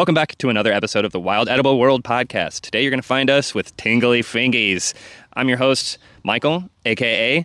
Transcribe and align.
Welcome 0.00 0.14
back 0.14 0.38
to 0.38 0.48
another 0.48 0.72
episode 0.72 1.04
of 1.04 1.12
the 1.12 1.20
Wild 1.20 1.46
Edible 1.46 1.78
World 1.78 2.04
podcast. 2.04 2.62
Today 2.62 2.80
you're 2.80 2.90
going 2.90 3.02
to 3.02 3.06
find 3.06 3.28
us 3.28 3.54
with 3.54 3.76
Tingly 3.76 4.22
Fingies. 4.22 4.94
I'm 5.34 5.46
your 5.46 5.58
host, 5.58 5.98
Michael, 6.22 6.70
aka 6.86 7.44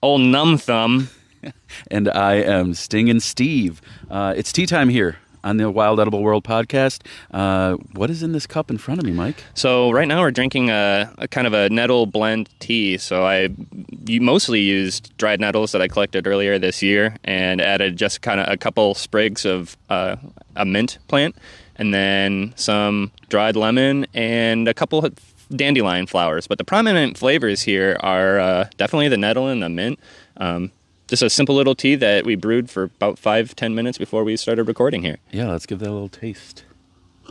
Old 0.00 0.20
Numb 0.20 0.58
Thumb. 0.58 1.08
and 1.90 2.08
I 2.08 2.34
am 2.34 2.74
Sting 2.74 3.10
and 3.10 3.20
Steve. 3.20 3.82
Uh, 4.08 4.32
it's 4.36 4.52
tea 4.52 4.64
time 4.64 4.90
here 4.90 5.16
on 5.42 5.56
the 5.56 5.72
Wild 5.72 5.98
Edible 5.98 6.22
World 6.22 6.44
podcast. 6.44 7.04
Uh, 7.32 7.74
what 7.94 8.10
is 8.10 8.22
in 8.22 8.30
this 8.30 8.46
cup 8.46 8.70
in 8.70 8.78
front 8.78 9.00
of 9.00 9.04
me, 9.04 9.10
Mike? 9.10 9.42
So 9.54 9.90
right 9.90 10.06
now 10.06 10.20
we're 10.20 10.30
drinking 10.30 10.70
a, 10.70 11.12
a 11.18 11.26
kind 11.26 11.48
of 11.48 11.52
a 11.52 11.68
nettle 11.68 12.06
blend 12.06 12.48
tea. 12.60 12.96
So 12.98 13.26
I 13.26 13.48
mostly 14.06 14.60
used 14.60 15.16
dried 15.16 15.40
nettles 15.40 15.72
that 15.72 15.82
I 15.82 15.88
collected 15.88 16.28
earlier 16.28 16.60
this 16.60 16.80
year 16.80 17.16
and 17.24 17.60
added 17.60 17.96
just 17.96 18.22
kind 18.22 18.38
of 18.38 18.46
a 18.48 18.56
couple 18.56 18.94
sprigs 18.94 19.44
of 19.44 19.76
uh, 19.90 20.14
a 20.54 20.64
mint 20.64 20.98
plant 21.08 21.34
and 21.78 21.94
then 21.94 22.52
some 22.56 23.10
dried 23.28 23.56
lemon 23.56 24.06
and 24.14 24.66
a 24.68 24.74
couple 24.74 25.04
of 25.04 25.14
dandelion 25.54 26.06
flowers. 26.06 26.46
But 26.46 26.58
the 26.58 26.64
prominent 26.64 27.16
flavors 27.16 27.62
here 27.62 27.96
are 28.00 28.38
uh, 28.38 28.68
definitely 28.76 29.08
the 29.08 29.16
nettle 29.16 29.48
and 29.48 29.62
the 29.62 29.68
mint. 29.68 29.98
Um, 30.36 30.72
just 31.06 31.22
a 31.22 31.30
simple 31.30 31.54
little 31.54 31.74
tea 31.74 31.94
that 31.94 32.26
we 32.26 32.34
brewed 32.36 32.68
for 32.68 32.82
about 32.84 33.18
five 33.18 33.56
ten 33.56 33.74
minutes 33.74 33.96
before 33.96 34.24
we 34.24 34.36
started 34.36 34.64
recording 34.64 35.02
here. 35.02 35.16
Yeah, 35.30 35.48
let's 35.50 35.64
give 35.64 35.78
that 35.78 35.88
a 35.88 35.92
little 35.92 36.08
taste. 36.10 36.64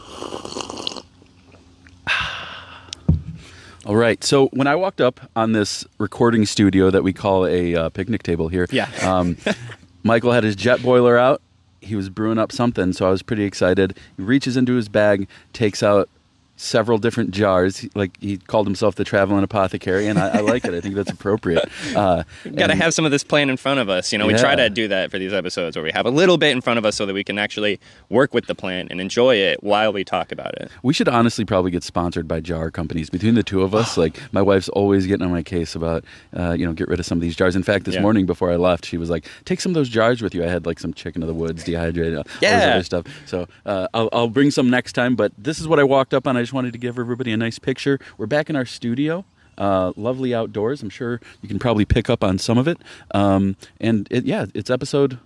All 3.85 3.95
right. 3.95 4.22
So 4.23 4.47
when 4.47 4.67
I 4.67 4.75
walked 4.75 5.00
up 5.00 5.19
on 5.35 5.53
this 5.53 5.85
recording 5.97 6.45
studio 6.45 6.89
that 6.89 7.03
we 7.03 7.13
call 7.13 7.45
a 7.45 7.75
uh, 7.75 7.89
picnic 7.89 8.23
table 8.23 8.47
here, 8.50 8.67
Yeah. 8.72 8.89
um, 9.02 9.38
Michael 10.03 10.31
had 10.33 10.44
his 10.44 10.55
jet 10.55 10.81
boiler 10.81 11.17
out. 11.17 11.41
He 11.81 11.95
was 11.95 12.09
brewing 12.09 12.38
up 12.38 12.52
something, 12.52 12.94
so 12.94 13.08
I 13.08 13.11
was 13.11 13.22
pretty 13.22 13.44
excited. 13.44 13.97
He 14.16 14.23
reaches 14.23 14.58
into 14.58 14.73
his 14.73 14.89
bag, 14.89 15.28
takes 15.53 15.84
out 15.84 16.09
several 16.58 16.97
different 16.97 17.31
jars. 17.31 17.88
Like 17.95 18.11
he 18.19 18.38
called 18.38 18.67
himself 18.67 18.95
the 18.95 19.03
traveling 19.03 19.44
apothecary, 19.44 20.08
and 20.08 20.19
I, 20.19 20.38
I 20.38 20.39
like 20.41 20.66
it. 20.66 20.73
I 20.73 20.81
think 20.81 20.95
that's 20.95 21.11
appropriate. 21.11 21.69
Uh, 21.95 22.23
Got 22.55 22.67
to 22.67 22.75
have 22.75 22.94
some 22.94 23.05
of 23.05 23.11
this 23.11 23.23
plant 23.23 23.50
in 23.50 23.58
front 23.58 23.80
of 23.80 23.89
us. 23.89 24.11
You 24.11 24.19
know, 24.19 24.27
we 24.27 24.33
try 24.33 24.55
to 24.55 24.69
do 24.69 24.88
that 24.89 25.09
for 25.09 25.17
these 25.17 25.33
episodes 25.33 25.75
where 25.75 25.83
we 25.83 25.91
have 25.91 26.05
a 26.05 26.09
little 26.11 26.38
bit 26.38 26.52
in 26.52 26.61
front 26.61 26.78
of 26.78 26.85
us 26.85 26.95
so 26.95 27.05
that 27.05 27.13
we 27.13 27.23
can 27.23 27.39
actually 27.39 27.80
work 28.09 28.33
with 28.33 28.45
the 28.45 28.53
plant 28.55 28.91
and 28.91 29.00
enjoy 29.02 29.35
it 29.35 29.63
while 29.63 29.91
we 29.94 30.03
talk 30.03 30.31
about 30.31 30.53
it. 30.55 30.69
We 30.83 30.94
should 30.94 31.08
honestly 31.08 31.45
probably 31.45 31.72
get 31.72 31.83
sponsored 31.83 32.28
by 32.28 32.39
jar 32.41 32.69
companies. 32.72 33.09
Between 33.09 33.35
the 33.35 33.44
two 33.44 33.61
of 33.61 33.73
us, 33.73 33.97
like 34.03 34.19
my 34.33 34.41
wife's 34.41 34.69
always 34.69 35.08
getting 35.08 35.25
on 35.25 35.31
my 35.31 35.44
case 35.44 35.75
about, 35.75 36.03
uh, 36.35 36.52
you 36.53 36.66
know, 36.66 36.73
get 36.73 36.88
rid 36.88 37.00
of 37.00 37.05
some 37.05 37.17
of 37.17 37.22
these 37.22 37.35
jars. 37.35 37.55
In 37.55 37.63
fact, 37.63 37.85
this 37.85 37.95
Yeah. 37.95 38.02
morning 38.02 38.25
before 38.25 38.52
I 38.52 38.58
left, 38.58 38.85
she 38.85 38.97
was 38.97 39.09
like, 39.09 39.25
"Take 39.45 39.61
some 39.61 39.72
of 39.72 39.75
those 39.75 39.89
jars 39.89 40.22
with 40.22 40.35
you." 40.35 40.44
I 40.44 40.47
had 40.47 40.66
like 40.66 40.80
some 40.80 40.94
chicken 40.94 41.23
of 41.23 41.28
the 41.28 41.33
woods, 41.35 41.63
dehydrated, 41.63 42.17
all 42.17 42.23
this 42.23 42.41
Yeah. 42.41 42.72
other 42.73 42.83
stuff. 42.83 43.05
So 43.25 43.47
uh, 43.66 43.88
I'll, 43.94 44.09
I'll 44.11 44.30
bring 44.30 44.52
some 44.52 44.69
next 44.69 44.94
time. 44.94 45.16
But 45.16 45.31
this 45.38 45.59
is 45.59 45.67
what 45.67 45.80
I 45.80 45.83
walked 45.83 46.13
up 46.13 46.28
on. 46.28 46.35
I 46.38 46.47
just 46.48 46.53
wanted 46.53 46.72
to 46.72 46.80
give 46.80 46.98
everybody 46.98 47.34
a 47.34 47.38
nice 47.38 47.59
picture. 47.59 48.00
We're 48.17 48.26
back 48.26 48.50
in 48.50 48.56
our 48.56 48.66
studio. 48.66 49.26
Uh, 49.58 49.92
lovely 49.98 50.34
outdoors. 50.34 50.81
I'm 50.81 50.90
sure 50.90 51.20
you 51.42 51.50
can 51.50 51.59
probably 51.59 51.84
pick 51.84 52.09
up 52.09 52.23
on 52.23 52.38
some 52.38 52.58
of 52.58 52.70
it. 52.70 52.78
Um, 53.12 53.58
and 53.81 54.08
it, 54.09 54.23
yeah, 54.23 54.45
it's 54.53 54.70
episode 54.70 55.20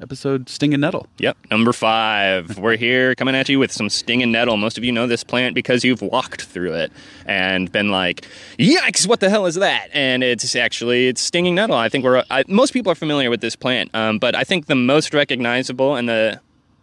episode 0.00 0.48
Stinging 0.48 0.78
Nettle. 0.78 1.08
Yep, 1.18 1.36
number 1.50 1.72
five. 1.72 2.56
We're 2.60 2.76
here 2.76 3.16
coming 3.16 3.34
at 3.34 3.48
you 3.48 3.58
with 3.58 3.72
some 3.72 3.90
sting 3.90 4.22
and 4.22 4.30
nettle. 4.30 4.56
Most 4.56 4.78
of 4.78 4.84
you 4.84 4.92
know 4.92 5.08
this 5.08 5.24
plant 5.24 5.56
because 5.56 5.82
you've 5.82 6.00
walked 6.00 6.42
through 6.42 6.74
it 6.74 6.92
and 7.26 7.72
been 7.72 7.90
like, 7.90 8.24
"Yikes! 8.56 9.08
What 9.08 9.18
the 9.18 9.30
hell 9.30 9.46
is 9.46 9.56
that?" 9.56 9.88
And 9.92 10.22
it's 10.22 10.54
actually 10.54 11.08
it's 11.08 11.20
stinging 11.20 11.56
nettle. 11.56 11.74
I 11.74 11.88
think 11.88 12.04
we're 12.04 12.22
I, 12.30 12.44
most 12.46 12.72
people 12.72 12.92
are 12.92 12.94
familiar 12.94 13.30
with 13.30 13.40
this 13.40 13.56
plant, 13.56 13.90
um, 13.94 14.20
but 14.20 14.36
I 14.36 14.44
think 14.44 14.66
the 14.66 14.76
most 14.76 15.12
recognizable 15.12 15.96
and 15.96 16.08
the 16.08 16.40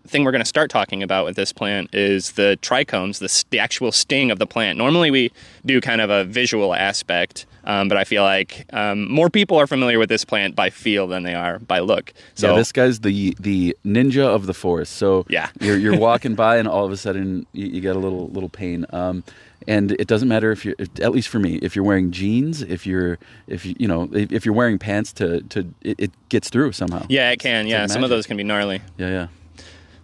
thing 0.07 0.23
we're 0.23 0.31
going 0.31 0.41
to 0.43 0.47
start 0.47 0.69
talking 0.69 1.03
about 1.03 1.25
with 1.25 1.35
this 1.35 1.51
plant 1.53 1.93
is 1.93 2.33
the 2.33 2.57
trichomes, 2.61 3.19
the, 3.19 3.45
the 3.49 3.59
actual 3.59 3.91
sting 3.91 4.31
of 4.31 4.39
the 4.39 4.47
plant. 4.47 4.77
Normally, 4.77 5.11
we 5.11 5.31
do 5.65 5.81
kind 5.81 6.01
of 6.01 6.09
a 6.09 6.23
visual 6.23 6.73
aspect, 6.73 7.45
um, 7.63 7.87
but 7.87 7.97
I 7.97 8.03
feel 8.03 8.23
like 8.23 8.65
um, 8.73 9.09
more 9.11 9.29
people 9.29 9.57
are 9.57 9.67
familiar 9.67 9.97
with 9.99 10.09
this 10.09 10.23
plant 10.25 10.55
by 10.55 10.69
feel 10.69 11.07
than 11.07 11.23
they 11.23 11.33
are 11.33 11.59
by 11.59 11.79
look. 11.79 12.13
So 12.35 12.51
yeah, 12.51 12.55
this 12.57 12.71
guy's 12.71 12.99
the 13.01 13.35
the 13.39 13.75
ninja 13.85 14.23
of 14.25 14.45
the 14.45 14.53
forest. 14.53 14.93
So 14.93 15.25
Yeah. 15.29 15.49
you're 15.59 15.77
you're 15.77 15.97
walking 15.97 16.35
by, 16.35 16.57
and 16.57 16.67
all 16.67 16.85
of 16.85 16.91
a 16.91 16.97
sudden 16.97 17.45
you, 17.53 17.67
you 17.67 17.81
get 17.81 17.95
a 17.95 17.99
little 17.99 18.29
little 18.29 18.49
pain. 18.49 18.85
Um, 18.91 19.23
and 19.67 19.93
it 19.93 20.07
doesn't 20.07 20.27
matter 20.27 20.51
if 20.51 20.63
you're, 20.63 20.75
at 21.01 21.11
least 21.11 21.27
for 21.27 21.39
me, 21.39 21.55
if 21.55 21.75
you're 21.75 21.85
wearing 21.85 22.11
jeans, 22.11 22.61
if 22.61 22.85
you're 22.85 23.17
if 23.47 23.65
you 23.65 23.73
you 23.79 23.87
know 23.87 24.07
if, 24.13 24.31
if 24.31 24.45
you're 24.45 24.53
wearing 24.53 24.77
pants 24.77 25.11
to 25.13 25.41
to 25.49 25.73
it, 25.81 25.95
it 25.99 26.11
gets 26.29 26.49
through 26.49 26.73
somehow. 26.73 27.03
yeah, 27.09 27.31
it 27.31 27.39
can. 27.39 27.65
It's 27.65 27.71
Yeah, 27.71 27.81
like 27.81 27.89
some 27.89 28.03
of 28.03 28.11
those 28.11 28.27
can 28.27 28.37
be 28.37 28.43
gnarly. 28.43 28.81
yeah, 28.97 29.09
yeah. 29.09 29.27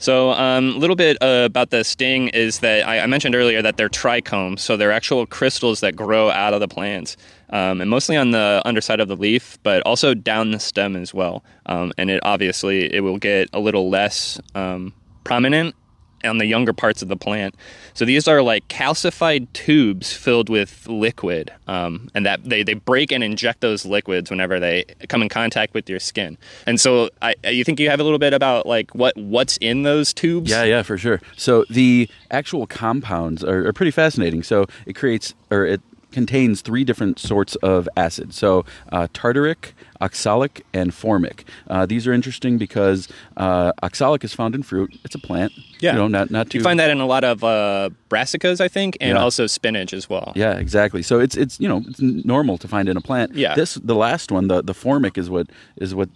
So, 0.01 0.31
a 0.31 0.57
um, 0.57 0.79
little 0.79 0.95
bit 0.95 1.15
uh, 1.21 1.43
about 1.45 1.69
the 1.69 1.83
sting 1.83 2.29
is 2.29 2.61
that 2.61 2.87
I, 2.87 3.01
I 3.01 3.05
mentioned 3.05 3.35
earlier 3.35 3.61
that 3.61 3.77
they're 3.77 3.87
trichomes, 3.87 4.57
so 4.57 4.75
they're 4.75 4.91
actual 4.91 5.27
crystals 5.27 5.81
that 5.81 5.95
grow 5.95 6.31
out 6.31 6.55
of 6.55 6.59
the 6.59 6.67
plants, 6.67 7.17
um, 7.51 7.81
and 7.81 7.87
mostly 7.87 8.17
on 8.17 8.31
the 8.31 8.63
underside 8.65 8.99
of 8.99 9.07
the 9.07 9.15
leaf, 9.15 9.59
but 9.61 9.83
also 9.83 10.15
down 10.15 10.49
the 10.49 10.59
stem 10.59 10.95
as 10.95 11.13
well. 11.13 11.43
Um, 11.67 11.93
and 11.99 12.09
it 12.09 12.19
obviously 12.23 12.91
it 12.91 13.01
will 13.01 13.19
get 13.19 13.47
a 13.53 13.59
little 13.59 13.91
less 13.91 14.41
um, 14.55 14.91
prominent 15.23 15.75
on 16.23 16.37
the 16.37 16.45
younger 16.45 16.73
parts 16.73 17.01
of 17.01 17.07
the 17.07 17.15
plant. 17.15 17.55
So 17.93 18.05
these 18.05 18.27
are 18.27 18.41
like 18.41 18.67
calcified 18.67 19.47
tubes 19.53 20.13
filled 20.13 20.49
with 20.49 20.87
liquid, 20.87 21.51
um, 21.67 22.09
and 22.13 22.25
that 22.25 22.43
they, 22.43 22.63
they 22.63 22.73
break 22.73 23.11
and 23.11 23.23
inject 23.23 23.61
those 23.61 23.85
liquids 23.85 24.29
whenever 24.29 24.59
they 24.59 24.85
come 25.09 25.21
in 25.21 25.29
contact 25.29 25.73
with 25.73 25.89
your 25.89 25.99
skin. 25.99 26.37
And 26.65 26.79
so, 26.79 27.09
I, 27.21 27.35
you 27.43 27.63
think 27.63 27.79
you 27.79 27.89
have 27.89 27.99
a 27.99 28.03
little 28.03 28.19
bit 28.19 28.33
about 28.33 28.65
like 28.65 28.93
what 28.95 29.15
what's 29.17 29.57
in 29.57 29.83
those 29.83 30.13
tubes? 30.13 30.49
Yeah, 30.49 30.63
yeah, 30.63 30.83
for 30.83 30.97
sure. 30.97 31.21
So 31.37 31.65
the 31.69 32.09
actual 32.29 32.67
compounds 32.67 33.43
are, 33.43 33.67
are 33.67 33.73
pretty 33.73 33.91
fascinating. 33.91 34.43
So 34.43 34.65
it 34.85 34.93
creates, 34.93 35.33
or 35.49 35.65
it 35.65 35.81
contains 36.11 36.61
three 36.61 36.83
different 36.83 37.19
sorts 37.19 37.55
of 37.57 37.87
acid. 37.95 38.33
So 38.33 38.65
uh, 38.91 39.07
tartaric, 39.13 39.71
oxalic, 40.01 40.65
and 40.73 40.91
formic. 40.91 41.43
Uh, 41.69 41.85
these 41.85 42.07
are 42.07 42.13
interesting 42.13 42.57
because 42.57 43.07
uh, 43.37 43.71
oxalic 43.83 44.23
is 44.23 44.33
found 44.33 44.55
in 44.55 44.63
fruit. 44.63 44.97
It's 45.05 45.15
a 45.15 45.19
plant. 45.19 45.53
Yeah. 45.79 45.91
You 45.93 45.99
know, 45.99 46.07
not 46.07 46.31
not 46.31 46.49
too. 46.49 46.57
You 46.57 46.63
find 46.63 46.79
that 46.79 46.89
in 46.89 46.99
a 46.99 47.05
lot 47.05 47.23
of 47.23 47.43
uh, 47.43 47.89
brassicas, 48.09 48.59
I 48.59 48.67
think, 48.67 48.97
and 48.99 49.15
Yeah. 49.15 49.23
also 49.23 49.47
spinach 49.47 49.93
as 49.93 50.09
well. 50.09 50.33
Yeah, 50.35 50.57
exactly. 50.57 51.01
So 51.03 51.19
it's 51.19 51.37
it's 51.37 51.59
you 51.59 51.67
know 51.69 51.83
it's 51.87 52.01
normal 52.01 52.57
to 52.57 52.67
find 52.67 52.89
in 52.89 52.97
a 52.97 53.01
plant. 53.01 53.35
Yeah. 53.35 53.55
This 53.55 53.75
the 53.75 53.95
last 53.95 54.31
one, 54.31 54.47
the 54.47 54.61
the 54.61 54.73
formic 54.73 55.17
is 55.17 55.29
what 55.29 55.47
is 55.77 55.93
what 55.95 56.09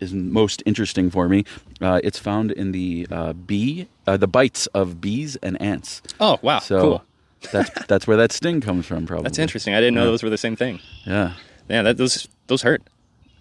is 0.00 0.12
most 0.12 0.62
interesting 0.66 1.10
for 1.10 1.28
me. 1.28 1.44
Uh, 1.80 2.00
it's 2.04 2.18
found 2.18 2.52
in 2.52 2.72
the 2.72 3.06
uh, 3.10 3.32
bee, 3.32 3.88
uh, 4.06 4.16
the 4.16 4.28
bites 4.28 4.66
of 4.68 5.00
bees 5.00 5.36
and 5.42 5.60
ants. 5.60 6.02
Oh 6.20 6.38
wow, 6.42 6.60
So 6.60 6.80
cool. 6.80 7.02
that's 7.52 7.70
that's 7.86 8.06
where 8.06 8.16
that 8.16 8.30
sting 8.32 8.60
comes 8.60 8.86
from. 8.86 9.06
Probably. 9.06 9.24
That's 9.24 9.38
interesting. 9.38 9.74
I 9.74 9.80
didn't 9.80 9.94
know 9.94 10.04
Yeah. 10.04 10.10
those 10.10 10.22
were 10.22 10.30
the 10.30 10.38
same 10.38 10.54
thing. 10.56 10.78
Yeah, 11.04 11.32
Yeah, 11.68 11.82
that 11.82 11.96
those 11.96 12.28
those 12.46 12.62
hurt. 12.62 12.82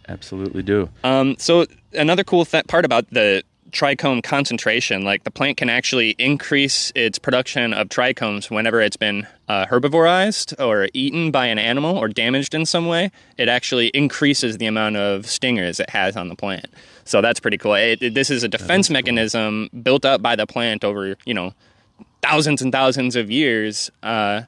Absolutely 0.09 0.63
do. 0.63 0.89
Um, 1.03 1.35
so 1.37 1.65
another 1.93 2.23
cool 2.23 2.45
th- 2.45 2.67
part 2.67 2.85
about 2.85 3.09
the 3.11 3.43
trichome 3.71 4.23
concentration, 4.23 5.03
like 5.03 5.25
the 5.25 5.31
plant 5.31 5.57
can 5.57 5.69
actually 5.69 6.11
increase 6.17 6.91
its 6.95 7.19
production 7.19 7.73
of 7.73 7.89
trichomes 7.89 8.49
whenever 8.49 8.79
it's 8.81 8.95
been 8.95 9.27
uh, 9.49 9.65
herbivorized 9.65 10.57
or 10.65 10.87
eaten 10.93 11.31
by 11.31 11.47
an 11.47 11.59
animal 11.59 11.97
or 11.97 12.07
damaged 12.07 12.55
in 12.55 12.65
some 12.65 12.87
way. 12.87 13.11
It 13.37 13.49
actually 13.49 13.87
increases 13.89 14.57
the 14.57 14.67
amount 14.67 14.95
of 14.95 15.27
stingers 15.27 15.79
it 15.81 15.89
has 15.89 16.15
on 16.15 16.29
the 16.29 16.35
plant. 16.35 16.67
So 17.03 17.21
that's 17.21 17.39
pretty 17.41 17.57
cool. 17.57 17.73
It, 17.75 18.01
it- 18.01 18.13
this 18.13 18.29
is 18.29 18.43
a 18.43 18.47
defense 18.47 18.89
mechanism 18.89 19.69
built 19.83 20.05
up 20.05 20.21
by 20.21 20.35
the 20.37 20.47
plant 20.47 20.83
over 20.85 21.15
you 21.25 21.33
know 21.33 21.53
thousands 22.21 22.61
and 22.61 22.71
thousands 22.71 23.15
of 23.15 23.29
years. 23.29 23.91
Uh, 24.01 24.43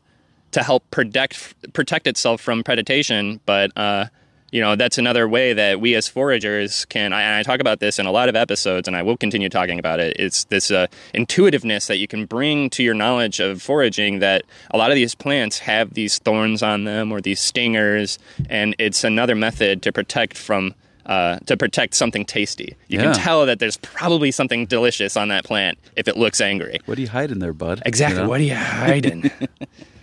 to 0.51 0.63
help 0.63 0.89
protect 0.89 1.53
protect 1.73 2.07
itself 2.07 2.41
from 2.41 2.63
predation. 2.63 3.39
But 3.45 3.69
uh, 3.77 4.05
you 4.51 4.61
know 4.61 4.75
that's 4.75 4.97
another 4.97 5.27
way 5.27 5.53
that 5.53 5.79
we 5.79 5.95
as 5.95 6.07
foragers 6.09 6.85
can. 6.89 7.13
I, 7.13 7.21
and 7.21 7.35
I 7.35 7.43
talk 7.43 7.59
about 7.59 7.79
this 7.79 7.99
in 7.99 8.05
a 8.05 8.11
lot 8.11 8.29
of 8.29 8.35
episodes, 8.35 8.87
and 8.87 8.95
I 8.97 9.03
will 9.03 9.17
continue 9.17 9.49
talking 9.49 9.79
about 9.79 9.99
it. 9.99 10.15
It's 10.19 10.45
this 10.45 10.71
uh, 10.71 10.87
intuitiveness 11.13 11.87
that 11.87 11.97
you 11.97 12.07
can 12.07 12.25
bring 12.25 12.69
to 12.71 12.83
your 12.83 12.93
knowledge 12.93 13.39
of 13.39 13.61
foraging. 13.61 14.19
That 14.19 14.43
a 14.71 14.77
lot 14.77 14.91
of 14.91 14.95
these 14.95 15.15
plants 15.15 15.59
have 15.59 15.93
these 15.93 16.19
thorns 16.19 16.63
on 16.63 16.83
them 16.85 17.11
or 17.11 17.21
these 17.21 17.39
stingers, 17.39 18.17
and 18.49 18.75
it's 18.79 19.03
another 19.03 19.35
method 19.35 19.81
to 19.83 19.91
protect 19.91 20.37
from. 20.37 20.75
Uh, 21.05 21.39
to 21.47 21.57
protect 21.57 21.95
something 21.95 22.23
tasty, 22.23 22.75
you 22.87 22.99
Yeah. 22.99 23.05
can 23.05 23.13
tell 23.15 23.47
that 23.47 23.57
there's 23.57 23.77
probably 23.77 24.29
something 24.29 24.67
delicious 24.67 25.17
on 25.17 25.29
that 25.29 25.43
plant 25.43 25.79
if 25.95 26.07
it 26.07 26.17
looks 26.17 26.39
angry. 26.39 26.77
What 26.85 26.99
are 26.99 27.01
you 27.01 27.07
hiding 27.07 27.39
there, 27.39 27.51
bud? 27.53 27.81
Exactly. 27.83 28.17
You 28.17 28.23
know? 28.25 28.29
What 28.29 28.39
are 28.41 28.43
you 28.43 28.53
hiding? 28.53 29.31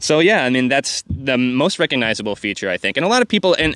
so 0.00 0.18
yeah, 0.18 0.44
I 0.44 0.50
mean 0.50 0.68
that's 0.68 1.02
the 1.08 1.38
most 1.38 1.78
recognizable 1.78 2.34
feature 2.36 2.68
I 2.68 2.76
think, 2.76 2.96
and 2.96 3.06
a 3.06 3.08
lot 3.08 3.22
of 3.22 3.28
people 3.28 3.54
and. 3.54 3.74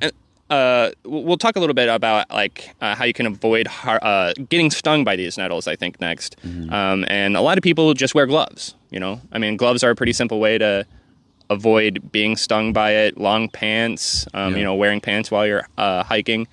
uh, 0.51 0.91
we'll 1.05 1.39
talk 1.39 1.57
a 1.57 1.59
little 1.61 1.75
bit 1.75 1.89
about 1.89 2.29
like 2.31 2.75
uh, 2.83 2.95
how 2.95 3.05
you 3.07 3.15
can 3.15 3.25
avoid 3.27 3.67
har- 3.67 3.99
uh, 4.03 4.33
getting 4.51 4.71
stung 4.71 5.03
by 5.03 5.17
these 5.17 5.39
nettles. 5.39 5.67
I 5.67 5.75
think 5.75 6.01
next, 6.03 6.37
um, 6.69 7.05
and 7.09 7.35
a 7.35 7.41
lot 7.41 7.57
of 7.57 7.63
people 7.63 7.95
just 7.95 8.15
wear 8.15 8.27
gloves. 8.27 8.75
You 8.91 9.01
know, 9.01 9.21
I 9.33 9.39
mean, 9.39 9.57
gloves 9.57 9.83
are 9.83 9.91
a 9.91 9.97
pretty 9.97 10.13
simple 10.13 10.39
way 10.41 10.59
to 10.59 10.85
avoid 11.51 12.13
being 12.13 12.37
stung 12.37 12.73
by 12.75 12.93
it. 12.93 13.17
Long 13.19 13.49
pants, 13.49 14.27
um, 14.35 14.53
Yeah. 14.53 14.59
you 14.59 14.65
know, 14.65 14.75
wearing 14.75 15.01
pants 15.01 15.31
while 15.31 15.47
you're 15.47 15.67
uh, 15.79 16.03
hiking. 16.05 16.47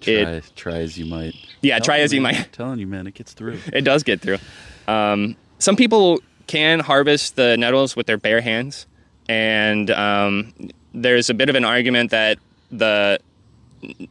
Try, 0.00 0.12
It, 0.14 0.52
try 0.56 0.78
as 0.78 0.96
you 0.96 1.04
might. 1.06 1.34
yeah, 1.62 1.78
try 1.80 1.98
as 1.98 2.12
you 2.12 2.20
might. 2.20 2.52
Telling 2.52 2.78
you, 2.78 2.86
man, 2.86 3.06
it 3.08 3.14
gets 3.14 3.32
through. 3.32 3.58
It 3.72 3.82
does 3.82 4.02
get 4.04 4.20
through. 4.20 4.38
Um, 4.88 5.36
some 5.58 5.76
people 5.76 6.20
can 6.46 6.80
harvest 6.80 7.36
the 7.36 7.56
nettles 7.56 7.94
with 7.96 8.06
their 8.06 8.18
bare 8.18 8.40
hands, 8.40 8.86
and 9.32 9.90
um, 9.90 10.52
there's 10.92 11.30
a 11.30 11.34
bit 11.34 11.48
of 11.48 11.54
an 11.54 11.64
argument 11.64 12.10
that 12.10 12.38
the 12.70 13.18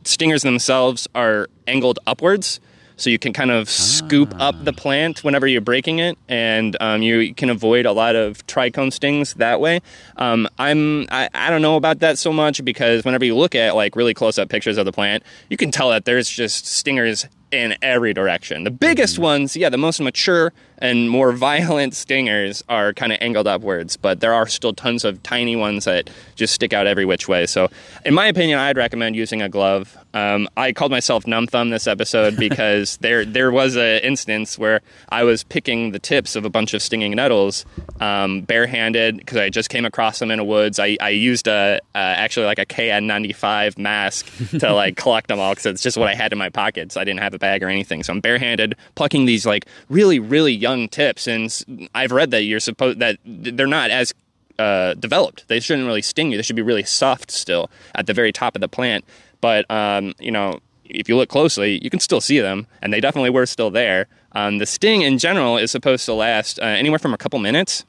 stingers 0.04 0.42
themselves 0.42 1.08
are 1.14 1.48
angled 1.68 2.00
upwards. 2.08 2.60
So 2.98 3.10
you 3.10 3.18
can 3.18 3.34
kind 3.34 3.50
of 3.50 3.68
scoop 3.68 4.32
up 4.40 4.64
the 4.64 4.74
plant 4.74 5.24
whenever 5.24 5.48
you're 5.48 5.60
breaking 5.60 5.98
it, 5.98 6.20
and 6.28 6.78
um, 6.80 7.02
you 7.02 7.34
can 7.34 7.50
avoid 7.50 7.88
a 7.88 7.92
lot 7.92 8.16
of 8.16 8.46
trichome 8.46 8.94
stings 8.94 9.34
that 9.36 9.60
way. 9.60 9.82
Um, 10.18 10.48
I'm 10.60 11.08
I, 11.10 11.28
I 11.34 11.50
don't 11.50 11.64
know 11.64 11.78
about 11.78 12.00
that 12.00 12.20
so 12.20 12.32
much 12.32 12.64
because 12.64 13.04
whenever 13.04 13.26
you 13.26 13.36
look 13.36 13.56
at 13.56 13.76
like 13.76 13.96
really 13.96 14.14
close 14.14 14.38
up 14.38 14.50
pictures 14.50 14.78
of 14.78 14.86
the 14.86 14.92
plant, 14.92 15.24
you 15.50 15.58
can 15.58 15.72
tell 15.72 15.90
that 15.90 16.06
there's 16.06 16.30
just 16.30 16.68
stingers 16.68 17.26
in 17.52 17.76
every 17.82 18.14
direction. 18.14 18.66
The 18.66 18.72
biggest 18.72 19.18
ones, 19.18 19.56
yeah, 19.56 19.70
the 19.70 19.80
most 19.80 20.00
mature 20.00 20.54
and 20.82 21.10
more 21.10 21.32
violent 21.32 21.94
stingers 21.94 22.64
are 22.68 22.94
kind 22.94 23.14
of 23.14 23.20
angled 23.22 23.48
upwards, 23.48 23.96
but 23.96 24.20
there 24.20 24.34
are 24.34 24.48
still 24.48 24.74
tons 24.74 25.06
of 25.06 25.22
tiny 25.24 25.56
ones 25.56 25.86
that 25.86 26.10
just 26.36 26.54
stick 26.54 26.74
out 26.74 26.88
every 26.88 27.06
which 27.06 27.28
way. 27.28 27.46
So, 27.46 27.70
in 28.04 28.14
my 28.14 28.28
opinion, 28.28 28.60
I'd 28.60 28.78
recommend 28.78 29.16
using 29.16 29.42
a 29.42 29.48
glove. 29.48 29.98
Um, 30.14 30.50
I 30.58 30.74
called 30.74 30.92
myself 30.92 31.26
numb 31.26 31.48
thumb 31.48 31.70
this 31.70 31.88
episode 31.88 32.36
because 32.38 32.98
there 32.98 33.24
there 33.24 33.52
was 33.52 33.76
an 33.76 34.00
instance 34.00 34.58
where 34.58 34.82
I 35.10 35.24
was 35.24 35.44
picking 35.44 35.92
the 35.92 36.00
tips 36.00 36.36
of 36.36 36.44
a 36.44 36.50
bunch 36.50 36.74
of 36.74 36.82
stinging 36.82 37.16
nettles 37.16 37.66
um, 38.00 38.42
barehanded 38.42 39.18
because 39.18 39.38
I 39.38 39.50
just 39.50 39.70
came 39.70 39.86
across 39.86 40.20
them 40.20 40.32
in 40.32 40.38
the 40.38 40.44
woods. 40.44 40.80
I, 40.80 40.98
I 41.00 41.10
used 41.10 41.48
a 41.48 41.80
uh, 41.94 41.98
actually 41.98 42.48
like 42.48 42.60
a 42.60 42.66
KN95 42.66 43.78
mask 43.78 44.30
to 44.60 44.74
like 44.74 44.98
collect 44.98 45.28
them 45.28 45.40
all 45.40 45.52
because 45.52 45.68
it's 45.68 45.84
just 45.84 45.98
what 45.98 46.10
I 46.10 46.16
had 46.16 46.32
in 46.32 46.40
my 46.40 46.50
pockets. 46.50 46.98
I 46.98 47.04
didn't 47.04 47.22
have 47.22 47.34
a 47.34 47.40
bag 47.40 47.64
or 47.64 47.70
anything, 47.70 48.04
so 48.04 48.14
I'm 48.14 48.20
barehanded 48.20 48.76
plucking 48.96 49.26
these 49.26 49.46
like 49.46 49.66
really 49.90 50.20
really 50.20 50.54
young 50.54 50.71
tips. 50.88 51.28
And 51.28 51.90
I've 51.94 52.12
read 52.12 52.32
that 52.32 52.44
you're 52.44 52.60
supposed 52.60 53.00
that 53.00 53.18
they're 53.26 53.68
not 53.68 53.90
as 53.90 54.14
uh, 54.60 54.94
developed. 54.96 55.48
They 55.48 55.60
shouldn't 55.60 55.88
really 55.88 56.02
sting 56.02 56.32
you. 56.32 56.38
They 56.38 56.44
should 56.44 56.56
be 56.56 56.62
really 56.62 56.84
soft 56.84 57.32
still 57.32 57.70
at 57.96 58.08
the 58.08 58.14
very 58.14 58.32
top 58.32 58.56
of 58.56 58.62
the 58.62 58.68
plant. 58.68 59.06
But 59.40 59.70
um, 59.72 60.14
you 60.20 60.32
know, 60.32 60.60
if 60.86 61.10
you 61.10 61.16
look 61.16 61.30
closely, 61.30 61.80
you 61.84 61.90
can 61.90 62.00
still 62.00 62.22
see 62.22 62.40
them, 62.40 62.68
and 62.82 62.94
they 62.94 63.00
definitely 63.00 63.30
were 63.30 63.46
still 63.46 63.72
there. 63.72 64.08
Um, 64.34 64.60
the 64.60 64.66
sting 64.66 65.02
in 65.02 65.18
general 65.18 65.58
is 65.58 65.72
supposed 65.72 66.06
to 66.06 66.14
last 66.14 66.60
uh, 66.60 66.66
anywhere 66.66 67.00
from 67.00 67.14
a 67.14 67.18
couple 67.18 67.40
minutes 67.40 67.86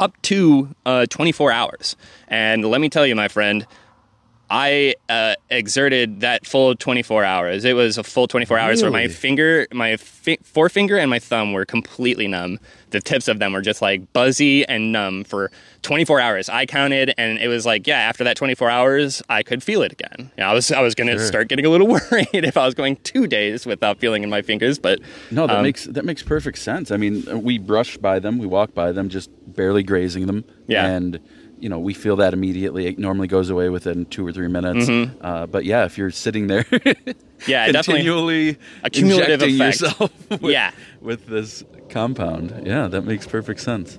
up 0.00 0.20
to 0.22 0.74
uh, 0.86 1.06
24 1.06 1.52
hours. 1.52 1.96
And 2.28 2.64
let 2.64 2.80
me 2.80 2.88
tell 2.88 3.06
you, 3.06 3.14
my 3.14 3.28
friend, 3.28 3.66
I 4.50 4.94
uh, 5.10 5.34
exerted 5.50 6.20
that 6.20 6.46
full 6.46 6.74
24 6.74 7.22
hours. 7.24 7.64
It 7.64 7.74
was 7.74 7.98
a 7.98 8.02
full 8.02 8.26
24 8.26 8.58
hours 8.58 8.82
where 8.82 8.90
my 8.90 9.06
finger, 9.08 9.66
my 9.72 9.96
fi- 9.98 10.38
forefinger 10.42 10.96
and 10.96 11.10
my 11.10 11.18
thumb 11.18 11.52
were 11.52 11.66
completely 11.66 12.26
numb. 12.26 12.58
The 12.90 13.00
tips 13.00 13.28
of 13.28 13.38
them 13.38 13.52
were 13.52 13.60
just 13.60 13.82
like 13.82 14.10
buzzy 14.14 14.66
and 14.66 14.90
numb 14.90 15.24
for 15.24 15.50
24 15.82 16.20
hours. 16.20 16.48
I 16.48 16.64
counted, 16.64 17.12
and 17.18 17.38
it 17.38 17.48
was 17.48 17.66
like, 17.66 17.86
yeah, 17.86 17.98
after 17.98 18.24
that 18.24 18.36
24 18.38 18.70
hours, 18.70 19.22
I 19.28 19.42
could 19.42 19.62
feel 19.62 19.82
it 19.82 19.92
again. 19.92 20.30
You 20.38 20.42
know, 20.42 20.46
I 20.48 20.54
was, 20.54 20.72
I 20.72 20.80
was 20.80 20.94
going 20.94 21.08
to 21.08 21.18
Sure. 21.18 21.26
start 21.26 21.48
getting 21.48 21.66
a 21.66 21.70
little 21.70 21.86
worried 22.10 22.28
if 22.32 22.56
I 22.56 22.64
was 22.64 22.74
going 22.74 22.96
two 23.04 23.26
days 23.26 23.66
without 23.66 23.98
feeling 23.98 24.22
in 24.22 24.30
my 24.30 24.40
fingers, 24.40 24.78
but 24.78 25.00
No, 25.30 25.46
that 25.46 25.56
um, 25.56 25.62
makes 25.62 25.84
that 25.84 26.06
makes 26.06 26.22
perfect 26.22 26.56
sense. 26.58 26.90
I 26.90 26.96
mean, 26.96 27.42
we 27.42 27.58
brush 27.58 27.98
by 27.98 28.18
them, 28.18 28.38
we 28.38 28.46
walk 28.46 28.72
by 28.72 28.92
them, 28.92 29.10
just 29.10 29.28
barely 29.46 29.82
grazing 29.82 30.26
them, 30.26 30.44
Yeah. 30.66 30.86
and 30.86 31.20
you 31.60 31.68
know 31.68 31.78
we 31.78 31.94
feel 31.94 32.16
that 32.16 32.32
immediately. 32.32 32.86
It 32.86 32.98
normally 32.98 33.28
goes 33.28 33.50
away 33.50 33.68
within 33.68 34.06
two 34.06 34.26
or 34.26 34.32
three 34.32 34.48
minutes. 34.48 34.86
Mm-hmm. 34.88 35.24
Uh, 35.24 35.46
but 35.46 35.64
yeah, 35.64 35.84
if 35.84 35.98
you're 35.98 36.10
sitting 36.10 36.46
there, 36.46 36.64
yeah, 37.46 37.70
definitely. 37.72 38.02
continually 38.02 38.48
A 38.82 38.86
injecting 38.86 39.54
effect. 39.54 39.80
yourself, 39.80 40.30
with, 40.30 40.42
Yeah. 40.52 40.70
with 41.00 41.26
this 41.26 41.64
compound, 41.88 42.62
yeah, 42.66 42.86
that 42.88 43.02
makes 43.02 43.26
perfect 43.26 43.60
sense. 43.60 43.98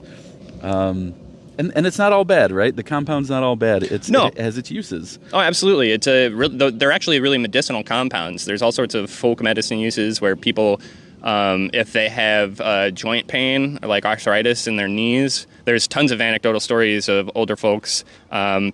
Um, 0.61 1.13
and 1.57 1.71
and 1.75 1.85
it's 1.85 1.97
not 1.97 2.13
all 2.13 2.23
bad, 2.25 2.51
right? 2.51 2.73
The 2.75 2.83
compound's 2.83 3.29
not 3.29 3.43
all 3.43 3.55
bad. 3.55 3.83
It's 3.83 4.09
No. 4.09 4.27
it 4.27 4.37
has 4.37 4.57
its 4.57 4.71
uses. 4.71 5.19
Oh, 5.33 5.39
absolutely. 5.39 5.91
It's 5.91 6.07
a 6.07 6.29
th- 6.29 6.75
they're 6.75 6.91
actually 6.91 7.19
really 7.19 7.37
medicinal 7.37 7.83
compounds. 7.83 8.45
There's 8.45 8.61
all 8.61 8.71
sorts 8.71 8.95
of 8.95 9.09
folk 9.09 9.41
medicine 9.41 9.77
uses 9.79 10.21
where 10.21 10.35
people, 10.37 10.79
um, 11.21 11.69
if 11.73 11.91
they 11.91 12.07
have 12.07 12.61
uh, 12.61 12.91
joint 12.91 13.27
pain 13.27 13.77
or 13.83 13.89
like 13.89 14.05
arthritis 14.05 14.67
in 14.67 14.77
their 14.77 14.87
knees, 14.87 15.47
there's 15.69 15.87
tons 15.87 16.11
of 16.11 16.19
anecdotal 16.19 16.59
stories 16.59 17.07
of 17.07 17.29
older 17.35 17.55
folks 17.55 18.03
um, 18.31 18.73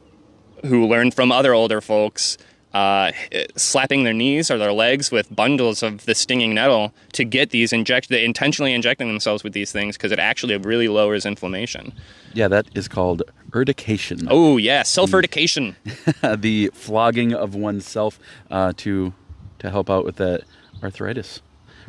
who 0.65 0.87
learned 0.87 1.13
from 1.13 1.29
other 1.31 1.53
older 1.53 1.81
folks. 1.81 2.37
Uh, 2.73 3.13
slapping 3.55 4.03
their 4.03 4.13
knees 4.13 4.51
or 4.51 4.57
their 4.57 4.73
legs 4.73 5.09
with 5.09 5.33
bundles 5.33 5.81
of 5.81 6.03
the 6.05 6.13
stinging 6.13 6.53
nettle 6.53 6.93
to 7.13 7.23
get 7.23 7.51
these 7.51 7.71
inject, 7.71 8.11
intentionally 8.11 8.73
injecting 8.73 9.07
themselves 9.07 9.45
with 9.45 9.53
these 9.53 9.71
things 9.71 9.95
because 9.95 10.11
it 10.11 10.19
actually 10.19 10.57
really 10.57 10.89
lowers 10.89 11.25
inflammation. 11.25 11.93
Yeah, 12.33 12.49
that 12.49 12.65
is 12.75 12.89
called 12.89 13.23
urtication. 13.53 14.27
Oh 14.29 14.57
yeah, 14.57 14.83
self 14.83 15.13
urtication. 15.13 15.77
the 16.37 16.69
flogging 16.73 17.33
of 17.33 17.55
oneself 17.55 18.19
uh, 18.51 18.73
to 18.83 19.13
to 19.59 19.69
help 19.69 19.89
out 19.89 20.03
with 20.03 20.17
that 20.17 20.41
arthritis, 20.83 21.41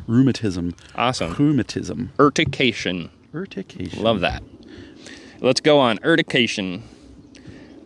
rheumatism, 0.07 0.73
Awesome. 0.95 1.33
rheumatism, 1.33 2.13
Urtication. 2.17 3.09
urtication. 3.33 4.01
Love 4.01 4.21
that. 4.21 4.41
Let's 5.39 5.61
go 5.61 5.79
on. 5.79 5.99
Urtication. 6.03 6.83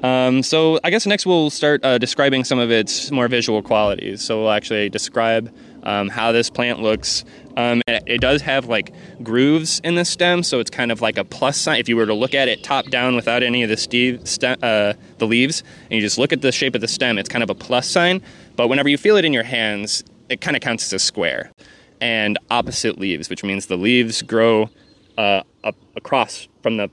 Um, 0.04 0.42
so 0.42 0.80
I 0.84 0.90
guess 0.90 1.06
next 1.06 1.26
we'll 1.26 1.50
start 1.50 1.84
uh, 1.84 1.98
describing 1.98 2.44
some 2.44 2.60
of 2.60 2.72
its 2.72 3.12
more 3.12 3.28
visual 3.28 3.62
qualities. 3.62 4.22
So 4.22 4.42
we'll 4.42 4.52
actually 4.52 4.90
describe 4.90 5.54
um, 5.84 6.10
how 6.10 6.32
this 6.32 6.50
plant 6.50 6.82
looks. 6.82 7.24
Um, 7.58 7.82
it, 7.88 8.22
does 8.22 8.42
have 8.42 8.68
like 8.68 8.94
grooves 9.22 9.82
in 9.84 9.96
the 9.96 10.06
stem, 10.06 10.44
so 10.44 10.60
it's 10.60 10.70
kind 10.70 10.92
of 10.92 11.02
like 11.02 11.18
a 11.18 11.24
plus 11.24 11.58
sign. 11.58 11.80
If 11.80 11.90
you 11.90 11.98
were 11.98 12.06
to 12.06 12.14
look 12.14 12.34
at 12.34 12.48
it 12.48 12.64
top 12.64 12.86
down 12.90 13.16
without 13.16 13.44
any 13.44 13.64
of 13.64 13.70
the 13.70 14.58
uh, 14.64 14.94
the 15.18 15.28
leaves, 15.28 15.64
and 15.84 15.92
you 15.92 16.02
just 16.02 16.18
look 16.18 16.32
at 16.32 16.42
the 16.42 16.52
shape 16.52 16.76
of 16.76 16.82
the 16.82 16.88
stem, 16.88 17.18
it's 17.18 17.30
kind 17.30 17.44
of 17.44 17.50
a 17.50 17.56
plus 17.56 17.88
sign. 17.88 18.22
But 18.56 18.70
whenever 18.70 18.90
you 18.90 18.98
feel 18.98 19.18
it 19.18 19.26
in 19.26 19.34
your 19.34 19.44
hands, 19.44 20.04
it 20.30 20.40
kind 20.40 20.56
of 20.56 20.62
counts 20.62 20.86
as 20.86 20.94
a 20.94 21.00
square. 21.00 21.52
And 22.00 22.40
opposite 22.50 22.98
leaves, 22.98 23.30
which 23.30 23.44
means 23.44 23.68
the 23.68 23.78
leaves 23.78 24.22
grow 24.22 24.70
uh, 25.18 25.44
up 25.64 25.76
across 25.96 26.48
from 26.64 26.78
the 26.78 26.90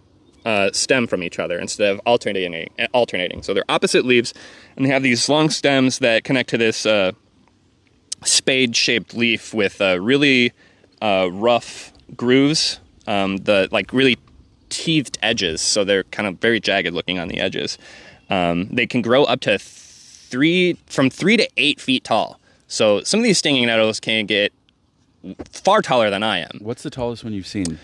uh, 0.49 0.73
stem 0.73 1.07
from 1.07 1.23
each 1.23 1.39
other 1.39 1.59
instead 1.59 1.93
of 1.93 2.01
alternating. 2.07 2.71
Alternating. 2.93 3.43
So 3.43 3.53
they're 3.53 3.65
opposite 3.69 4.07
leaves, 4.07 4.33
and 4.77 4.87
they 4.87 4.91
have 4.91 5.03
these 5.03 5.29
long 5.29 5.51
stems 5.51 5.99
that 5.99 6.25
connect 6.25 6.49
to 6.51 6.59
this 6.59 6.87
uh, 6.87 7.13
spade-shaped 8.25 9.15
leaf 9.15 9.53
with 9.53 9.79
uh, 9.83 10.01
really 10.01 10.53
uh, 11.03 11.29
rough 11.31 11.93
grooves. 12.17 12.81
Um, 13.07 13.37
the 13.39 13.69
like 13.71 13.93
really 13.93 14.17
teethed 14.71 15.19
edges, 15.23 15.61
so 15.61 15.85
they're 15.85 16.05
kind 16.05 16.27
of 16.27 16.39
very 16.39 16.61
jagged 16.61 16.95
looking 16.95 17.19
on 17.19 17.29
the 17.29 17.41
edges. 17.41 17.77
Um, 18.31 18.69
they 18.69 18.87
can 18.87 19.03
grow 19.03 19.25
up 19.25 19.41
to 19.41 19.59
three 19.59 20.79
from 20.87 21.11
three 21.11 21.37
to 21.37 21.49
eight 21.59 21.79
feet 21.79 22.05
tall. 22.05 22.41
So 22.69 23.03
some 23.03 23.21
of 23.21 23.25
these 23.25 23.39
stinging 23.39 23.67
nettles 23.67 24.01
can 24.01 24.27
get 24.27 24.53
far 25.51 25.83
taller 25.83 26.11
than 26.11 26.23
I 26.23 26.39
am. 26.39 26.61
What's 26.61 26.83
the 26.83 26.91
tallest 26.91 27.25
one 27.25 27.33
you've 27.33 27.47
seen? 27.47 27.79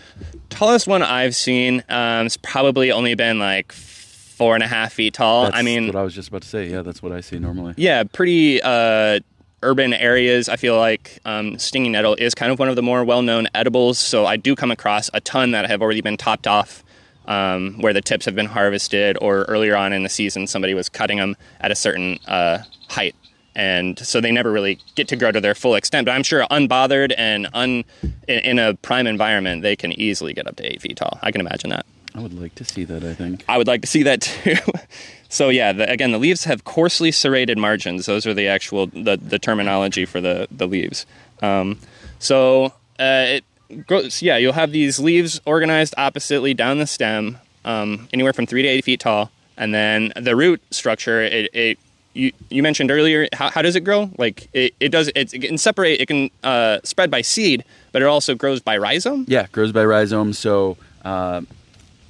Tallest 0.55 0.87
one 0.87 1.03
I've 1.03 1.35
seen 1.35 1.83
um, 1.89 2.23
has 2.23 2.37
probably 2.37 2.91
only 2.91 3.13
been 3.13 3.39
like 3.39 3.71
four 3.73 4.55
and 4.55 4.63
a 4.63 4.67
half 4.67 4.93
feet 4.93 5.13
tall. 5.13 5.43
That's 5.43 5.57
I 5.57 5.61
mean, 5.61 5.87
what 5.87 5.95
I 5.95 6.03
was 6.03 6.15
just 6.15 6.29
about 6.29 6.43
to 6.43 6.47
say. 6.47 6.69
Yeah, 6.69 6.81
that's 6.81 7.03
what 7.03 7.11
I 7.11 7.21
see 7.21 7.39
normally. 7.39 7.73
yeah, 7.77 8.03
pretty 8.03 8.61
uh, 8.61 9.19
urban 9.63 9.93
areas. 9.93 10.47
I 10.47 10.55
feel 10.55 10.77
like 10.77 11.19
um, 11.25 11.59
stinging 11.59 11.91
nettle 11.91 12.15
is 12.15 12.33
kind 12.33 12.51
of 12.51 12.59
one 12.59 12.69
of 12.69 12.75
the 12.77 12.81
more 12.81 13.03
well-known 13.03 13.47
edibles. 13.53 13.99
So 13.99 14.25
I 14.25 14.37
do 14.37 14.55
come 14.55 14.71
across 14.71 15.09
a 15.13 15.19
ton 15.19 15.51
that 15.51 15.69
have 15.69 15.81
already 15.81 16.01
been 16.01 16.15
topped 16.17 16.47
off, 16.47 16.83
um, 17.25 17.75
where 17.81 17.91
the 17.93 18.01
tips 18.01 18.23
have 18.25 18.35
been 18.35 18.45
harvested, 18.45 19.17
or 19.21 19.43
earlier 19.43 19.75
on 19.75 19.91
in 19.91 20.03
the 20.03 20.09
season 20.09 20.47
somebody 20.47 20.73
was 20.73 20.87
cutting 20.87 21.17
them 21.17 21.35
at 21.59 21.71
a 21.71 21.75
certain 21.75 22.17
uh, 22.27 22.59
height. 22.87 23.13
And 23.55 23.97
so 23.99 24.19
they 24.19 24.31
never 24.31 24.51
really 24.51 24.79
get 24.95 25.07
to 25.09 25.15
grow 25.15 25.31
to 25.31 25.39
their 25.39 25.55
full 25.55 25.75
extent. 25.75 26.05
But 26.05 26.11
I'm 26.11 26.23
sure 26.23 26.45
unbothered 26.51 27.13
and 27.17 27.47
un, 27.53 27.85
in, 28.27 28.59
a 28.59 28.73
prime 28.75 29.07
environment, 29.07 29.61
they 29.61 29.75
can 29.75 29.93
easily 29.93 30.33
get 30.33 30.45
up 30.45 30.57
to 30.57 30.71
eight 30.71 30.81
feet 30.81 30.97
tall. 30.97 31.19
I 31.21 31.31
can 31.31 31.39
imagine 31.39 31.69
that. 31.69 31.85
I 32.13 32.19
would 32.19 32.39
like 32.39 32.55
to 32.55 32.65
see 32.65 32.85
that. 32.85 33.03
I 33.03 33.13
think. 33.13 33.43
I 33.47 33.57
would 33.57 33.67
like 33.67 33.81
to 33.81 33.87
see 33.87 34.03
that 34.03 34.21
too. 34.21 34.55
so 35.29 35.49
yeah, 35.49 35.73
the, 35.73 35.89
again, 35.89 36.11
the 36.11 36.17
leaves 36.17 36.45
have 36.45 36.63
coarsely 36.63 37.11
serrated 37.11 37.57
margins. 37.57 38.05
Those 38.05 38.25
are 38.25 38.33
the 38.33 38.47
actual 38.47 38.87
the, 38.87 39.17
the 39.17 39.37
terminology 39.37 40.05
for 40.05 40.21
the 40.21 40.47
the 40.49 40.65
leaves. 40.65 41.05
Um, 41.41 41.79
so 42.19 42.67
uh, 42.99 43.39
it 43.39 43.43
grows. 43.85 44.21
Yeah, 44.21 44.37
you'll 44.37 44.53
have 44.53 44.71
these 44.71 44.97
leaves 44.99 45.41
organized 45.45 45.93
oppositely 45.97 46.53
down 46.53 46.79
the 46.79 46.87
stem, 46.87 47.37
um, 47.65 48.07
anywhere 48.13 48.31
from 48.31 48.45
three 48.45 48.61
to 48.61 48.67
eight 48.67 48.85
feet 48.85 49.01
tall, 49.01 49.29
and 49.57 49.73
then 49.73 50.13
the 50.15 50.37
root 50.37 50.61
structure. 50.71 51.21
It, 51.21 51.53
it 51.53 51.79
you, 52.15 52.31
you 52.49 52.63
mentioned 52.63 52.89
earlier 52.89 53.27
how, 53.33 53.49
how 53.49 53.61
does 53.61 53.75
it 53.75 53.81
grow? 53.81 54.09
Like 54.17 54.49
it, 54.53 54.73
it 54.79 54.89
does 54.89 55.09
it, 55.09 55.33
it 55.33 55.41
can 55.41 55.57
separate. 55.57 56.01
It 56.01 56.07
can 56.07 56.29
uh, 56.43 56.79
spread 56.83 57.11
by 57.11 57.21
seed, 57.21 57.63
but 57.91 58.01
it 58.01 58.05
also 58.05 58.33
grows 58.35 58.61
by 58.61 58.77
rhizome. 58.77 59.25
Yeah, 59.27 59.47
grows 59.51 59.71
by 59.71 59.83
rhizome. 59.83 60.33
So 60.33 60.77
uh, 61.03 61.41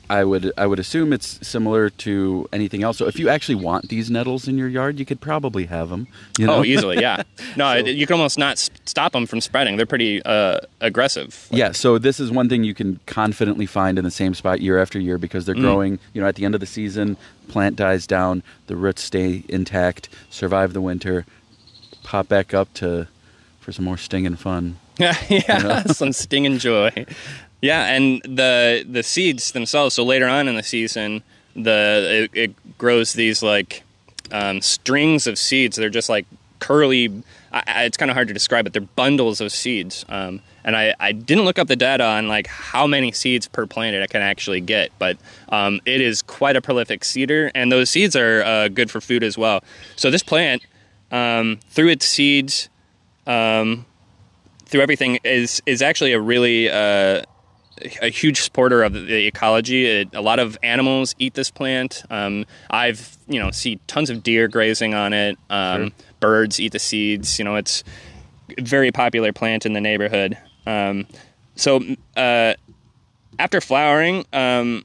I 0.10 0.24
would 0.24 0.52
I 0.58 0.68
would 0.68 0.80
assume 0.80 1.14
it's 1.14 1.40
similar 1.48 1.90
to 1.90 2.48
anything 2.54 2.84
else. 2.84 2.98
So 2.98 3.08
if 3.08 3.18
you 3.18 3.30
actually 3.30 3.56
want 3.56 3.90
these 3.90 4.10
nettles 4.12 4.48
in 4.48 4.58
your 4.58 4.68
yard, 4.68 5.00
you 5.00 5.06
could 5.06 5.20
probably 5.22 5.66
have 5.66 5.90
them. 5.90 6.08
You 6.38 6.48
know? 6.48 6.58
Oh, 6.58 6.64
easily, 6.64 7.00
yeah. 7.00 7.24
No, 7.58 7.72
it- 7.72 7.88
you 7.88 8.06
can 8.06 8.16
almost 8.16 8.38
not 8.38 8.58
stop 8.86 9.14
them 9.14 9.26
from 9.26 9.42
spreading. 9.42 9.78
They're 9.78 9.86
pretty 9.86 10.22
uh, 10.24 10.60
aggressive. 10.82 11.48
Yeah, 11.52 11.72
so 11.72 11.98
this 11.98 12.20
is 12.20 12.32
one 12.32 12.50
thing 12.50 12.64
you 12.64 12.74
can 12.74 13.00
confidently 13.06 13.66
find 13.66 13.98
in 13.98 14.04
the 14.04 14.12
same 14.12 14.34
spot 14.34 14.62
year 14.62 14.78
after 14.80 15.00
year 15.00 15.18
because 15.18 15.46
they're 15.46 15.56
growing. 15.56 16.00
You 16.14 16.22
know, 16.22 16.28
at 16.28 16.36
the 16.36 16.46
end 16.46 16.54
of 16.54 16.60
the 16.60 16.68
season, 16.68 17.18
plant 17.48 17.76
dies 17.76 18.06
down, 18.06 18.44
the 18.68 18.76
roots 18.76 19.02
stay 19.04 19.44
intact, 19.48 20.10
survive 20.30 20.74
the 20.74 20.82
winter, 20.82 21.26
pop 22.04 22.28
back 22.28 22.54
up 22.54 22.74
to 22.76 23.08
for 23.60 23.72
some 23.72 23.86
more 23.86 23.98
sting 23.98 24.26
and 24.28 24.38
fun. 24.40 24.78
yeah, 25.00 25.84
some 25.88 26.14
sting 26.14 26.46
and 26.46 26.60
joy. 26.60 27.06
Yeah, 27.62 27.86
and 27.86 28.22
the 28.24 28.86
the 28.88 29.04
seeds 29.04 29.52
themselves. 29.54 29.96
So 29.96 30.04
later 30.04 30.28
on 30.28 30.48
in 30.48 30.56
the 30.56 30.64
season, 30.64 31.24
the 31.56 32.30
it, 32.34 32.38
it 32.52 32.78
grows 32.78 33.14
these 33.14 33.42
like 33.42 33.84
um, 34.32 34.62
strings 34.62 35.26
of 35.28 35.38
seeds. 35.38 35.76
They're 35.78 35.90
just 35.90 36.10
like 36.10 36.26
curly. 36.60 37.24
I, 37.52 37.64
I- 37.68 37.84
it's 37.86 37.98
kind 37.98 38.12
of 38.12 38.16
hard 38.16 38.28
to 38.28 38.34
describe, 38.34 38.66
but 38.66 38.74
they're 38.74 38.82
bundles 38.82 39.42
of 39.42 39.52
seeds. 39.52 40.06
Um, 40.10 40.42
and 40.64 40.76
I, 40.76 40.96
I 41.00 41.12
didn't 41.12 41.46
look 41.46 41.60
up 41.60 41.68
the 41.68 41.76
data 41.76 42.04
on 42.04 42.28
like 42.28 42.48
how 42.48 42.88
many 42.88 43.12
seeds 43.12 43.48
per 43.48 43.68
plant 43.68 43.96
it 43.96 44.10
can 44.10 44.22
actually 44.24 44.62
get, 44.62 44.92
but 44.98 45.16
um, 45.50 45.80
it 45.86 46.02
is 46.02 46.24
quite 46.24 46.56
a 46.56 46.62
prolific 46.62 47.04
seeder, 47.06 47.52
and 47.54 47.72
those 47.72 47.90
seeds 47.92 48.16
are 48.16 48.44
uh, 48.44 48.68
good 48.68 48.90
for 48.90 49.00
food 49.00 49.24
as 49.24 49.38
well. 49.38 49.64
So 49.96 50.10
this 50.10 50.24
plant, 50.24 50.64
um, 51.12 51.60
through 51.70 51.90
its 51.90 52.08
seeds, 52.08 52.70
um, 53.28 53.86
through 54.66 54.82
everything, 54.82 55.20
is 55.24 55.62
is 55.68 55.84
actually 55.84 56.14
a 56.14 56.20
really 56.20 56.68
uh, 56.70 57.22
a 58.02 58.10
huge 58.10 58.42
supporter 58.42 58.84
of 58.84 58.94
the 58.94 59.28
ecology. 59.28 59.86
It, 59.86 60.10
a 60.14 60.22
lot 60.22 60.40
of 60.40 60.58
animals 60.64 61.14
eat 61.20 61.34
this 61.34 61.52
plant. 61.52 62.04
Um, 62.10 62.46
I've 62.70 63.18
you 63.28 63.40
know 63.40 63.52
see 63.52 63.80
tons 63.88 64.10
of 64.10 64.24
deer 64.24 64.48
grazing 64.48 64.94
on 64.94 65.14
it. 65.14 65.38
Um, 65.50 65.82
Sure. 65.84 65.92
Birds 66.22 66.60
eat 66.60 66.72
the 66.72 66.80
seeds. 66.80 67.38
You 67.38 67.46
know, 67.46 67.56
it's 67.56 67.84
a 68.58 68.62
very 68.62 68.92
popular 68.92 69.32
plant 69.34 69.66
in 69.66 69.74
the 69.74 69.82
neighborhood. 69.82 70.38
Um, 70.66 71.06
so 71.56 71.82
uh, 72.18 72.54
after 73.38 73.62
flowering, 73.62 74.26
um, 74.34 74.84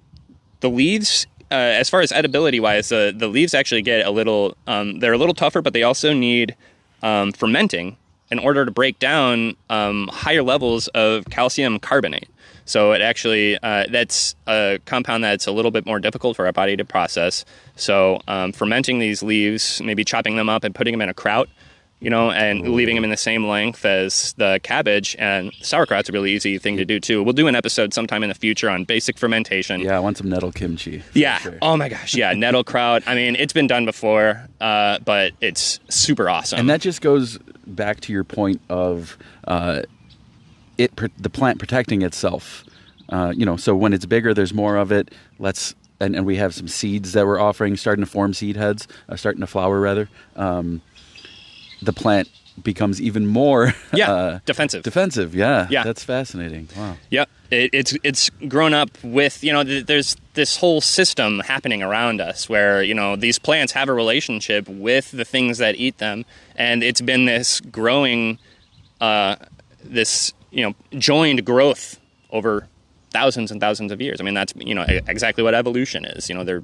the 0.60 0.68
leaves, 0.68 1.26
uh, 1.50 1.54
as 1.54 1.88
far 1.88 2.00
as 2.00 2.12
edibility 2.12 2.60
wise, 2.60 2.88
the 2.90 3.14
the 3.16 3.28
leaves 3.28 3.54
actually 3.54 3.82
get 3.82 4.06
a 4.06 4.10
little. 4.10 4.56
Um, 4.66 4.98
they're 4.98 5.12
a 5.12 5.18
little 5.18 5.34
tougher, 5.34 5.62
but 5.62 5.72
they 5.72 5.82
also 5.82 6.12
need 6.12 6.56
um, 7.02 7.32
fermenting 7.32 7.96
in 8.30 8.38
order 8.38 8.64
to 8.64 8.70
break 8.70 8.98
down 8.98 9.56
um, 9.70 10.08
higher 10.12 10.42
levels 10.42 10.88
of 10.88 11.24
calcium 11.30 11.78
carbonate. 11.78 12.28
So 12.70 12.92
it 12.92 13.00
actually 13.00 13.58
uh, 13.64 13.86
that's 13.90 14.36
a 14.46 14.78
compound 14.84 15.24
that's 15.24 15.48
a 15.48 15.50
little 15.50 15.72
bit 15.72 15.86
more 15.86 15.98
difficult 15.98 16.36
for 16.36 16.46
our 16.46 16.52
body 16.52 16.76
to 16.76 16.84
process. 16.84 17.44
So 17.74 18.20
um, 18.28 18.52
fermenting 18.52 19.00
these 19.00 19.24
leaves, 19.24 19.82
maybe 19.82 20.04
chopping 20.04 20.36
them 20.36 20.48
up 20.48 20.62
and 20.62 20.72
putting 20.72 20.92
them 20.92 21.02
in 21.02 21.08
a 21.08 21.14
kraut, 21.14 21.48
you 21.98 22.08
know, 22.10 22.30
and 22.30 22.68
leaving 22.68 22.94
them 22.94 23.02
in 23.02 23.10
the 23.10 23.16
same 23.16 23.44
length 23.44 23.84
as 23.84 24.34
the 24.34 24.60
cabbage 24.62 25.16
and 25.18 25.52
sauerkraut's 25.60 26.08
a 26.10 26.12
really 26.12 26.30
easy 26.30 26.58
thing 26.58 26.76
to 26.76 26.84
do 26.84 27.00
too. 27.00 27.24
We'll 27.24 27.32
do 27.32 27.48
an 27.48 27.56
episode 27.56 27.92
sometime 27.92 28.22
in 28.22 28.28
the 28.28 28.36
future 28.36 28.70
on 28.70 28.84
basic 28.84 29.18
fermentation. 29.18 29.80
Yeah, 29.80 29.96
I 29.96 29.98
want 29.98 30.18
some 30.18 30.28
nettle 30.28 30.52
kimchi. 30.52 31.02
Yeah. 31.12 31.38
sure. 31.38 31.58
Oh 31.60 31.76
my 31.76 31.88
gosh. 31.88 32.14
Yeah. 32.14 32.32
Nettle 32.34 32.62
kraut. 32.62 33.02
I 33.04 33.16
mean, 33.16 33.34
it's 33.34 33.52
been 33.52 33.66
done 33.66 33.84
before, 33.84 34.46
uh, 34.60 35.00
but 35.00 35.32
it's 35.40 35.80
super 35.88 36.30
awesome. 36.30 36.60
And 36.60 36.70
that 36.70 36.80
just 36.80 37.00
goes 37.00 37.36
back 37.66 37.98
to 38.02 38.12
your 38.12 38.22
point 38.22 38.60
of 38.68 39.18
uh, 39.48 39.82
it, 40.80 40.92
the 41.22 41.30
plant 41.30 41.58
protecting 41.58 42.02
itself. 42.02 42.64
Uh, 43.08 43.32
you 43.36 43.44
know, 43.44 43.56
so 43.56 43.74
when 43.74 43.92
it's 43.92 44.06
bigger, 44.06 44.32
there's 44.34 44.54
more 44.54 44.76
of 44.76 44.92
it. 44.92 45.12
Let's 45.38 45.74
and, 46.00 46.16
and 46.16 46.24
we 46.24 46.36
have 46.36 46.54
some 46.54 46.68
seeds 46.68 47.12
that 47.12 47.26
we're 47.26 47.40
offering, 47.40 47.76
starting 47.76 48.04
to 48.04 48.10
form 48.10 48.32
seed 48.34 48.56
heads, 48.56 48.86
uh, 49.08 49.16
starting 49.16 49.40
to 49.40 49.46
flower 49.46 49.80
rather. 49.80 50.08
Um, 50.36 50.80
the 51.82 51.92
plant 51.92 52.28
becomes 52.62 53.00
even 53.00 53.26
more 53.26 53.72
yeah. 53.92 54.10
uh, 54.12 54.38
defensive. 54.46 54.82
defensive. 54.82 55.34
Yeah, 55.34 55.66
Yeah. 55.70 55.82
that's 55.82 56.04
fascinating. 56.04 56.68
Wow. 56.76 56.96
Yep. 57.10 57.28
It, 57.50 57.70
it's 57.72 57.96
it's 58.04 58.30
grown 58.48 58.74
up 58.74 58.90
with 59.02 59.42
you 59.42 59.52
know 59.52 59.64
th- 59.64 59.86
there's 59.86 60.16
this 60.34 60.58
whole 60.58 60.80
system 60.80 61.40
happening 61.40 61.82
around 61.82 62.20
us 62.20 62.48
where 62.48 62.80
you 62.82 62.94
know 62.94 63.16
these 63.16 63.38
plants 63.40 63.72
have 63.72 63.88
a 63.88 63.92
relationship 63.92 64.68
with 64.68 65.10
the 65.10 65.24
things 65.24 65.58
that 65.58 65.74
eat 65.74 65.98
them, 65.98 66.24
and 66.54 66.84
it's 66.84 67.00
been 67.00 67.24
this 67.24 67.60
growing, 67.60 68.38
uh, 69.00 69.34
this 69.82 70.32
you 70.50 70.62
know 70.64 70.74
joined 70.98 71.44
growth 71.44 71.98
over 72.30 72.66
thousands 73.10 73.50
and 73.50 73.60
thousands 73.60 73.90
of 73.92 74.00
years. 74.00 74.20
I 74.20 74.24
mean 74.24 74.34
that's 74.34 74.52
you 74.56 74.74
know 74.74 74.84
exactly 75.08 75.42
what 75.44 75.54
evolution 75.54 76.04
is. 76.04 76.28
You 76.28 76.34
know 76.34 76.44
they're 76.44 76.62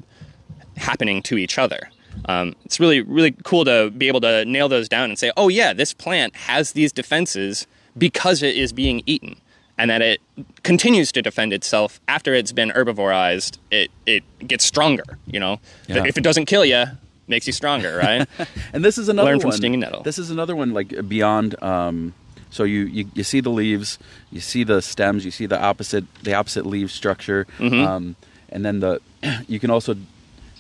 happening 0.77 1.23
to 1.23 1.39
each 1.39 1.59
other. 1.59 1.89
Um, 2.27 2.55
it's 2.65 2.81
really 2.81 3.01
really 3.03 3.33
cool 3.45 3.65
to 3.65 3.91
be 3.91 4.09
able 4.09 4.21
to 4.23 4.45
nail 4.45 4.69
those 4.69 4.89
down 4.89 5.11
and 5.11 5.19
say, 5.19 5.31
oh 5.37 5.49
yeah, 5.49 5.73
this 5.73 5.93
plant 5.93 6.35
has 6.37 6.73
these 6.73 6.93
defenses 6.93 7.67
because 7.99 8.43
it 8.43 8.57
is 8.57 8.73
being 8.73 9.03
eaten, 9.07 9.37
and 9.79 9.91
that 9.91 10.03
it 10.03 10.21
continues 10.63 11.13
to 11.13 11.23
defend 11.23 11.53
itself 11.53 12.01
after 12.09 12.35
it's 12.35 12.53
been 12.53 12.71
herbivorized. 12.71 13.59
It 13.71 13.91
it 14.07 14.23
gets 14.47 14.65
stronger. 14.65 15.19
You 15.27 15.41
know, 15.41 15.61
Yeah. 15.89 16.05
if 16.07 16.17
it 16.17 16.23
doesn't 16.25 16.47
kill 16.47 16.65
you, 16.65 16.85
makes 17.29 17.47
you 17.47 17.53
stronger, 17.53 17.97
right? 17.99 18.27
And 18.73 18.85
this 18.85 18.99
is 18.99 19.09
another 19.09 19.31
Learn 19.31 19.41
from 19.41 19.49
one. 19.51 19.57
stinging 19.57 19.81
nettle. 19.81 20.03
This 20.03 20.19
is 20.19 20.31
another 20.31 20.57
one 20.57 20.73
like 20.73 21.09
beyond. 21.09 21.61
Um, 21.63 22.15
so 22.51 22.65
you, 22.65 22.81
you 22.87 23.05
you 23.15 23.25
see 23.25 23.41
the 23.41 23.51
leaves, 23.51 23.99
you 24.31 24.41
see 24.41 24.65
the 24.65 24.81
stems, 24.83 25.25
you 25.25 25.31
see 25.31 25.47
the 25.47 25.61
opposite 25.61 26.05
the 26.23 26.35
opposite 26.35 26.67
leaf 26.67 26.91
structure, 26.91 27.47
Mm-hmm. 27.59 27.87
um, 27.87 28.17
and 28.49 28.65
then 28.65 28.81
the 28.81 29.01
you 29.49 29.59
can 29.59 29.71
also, 29.71 29.97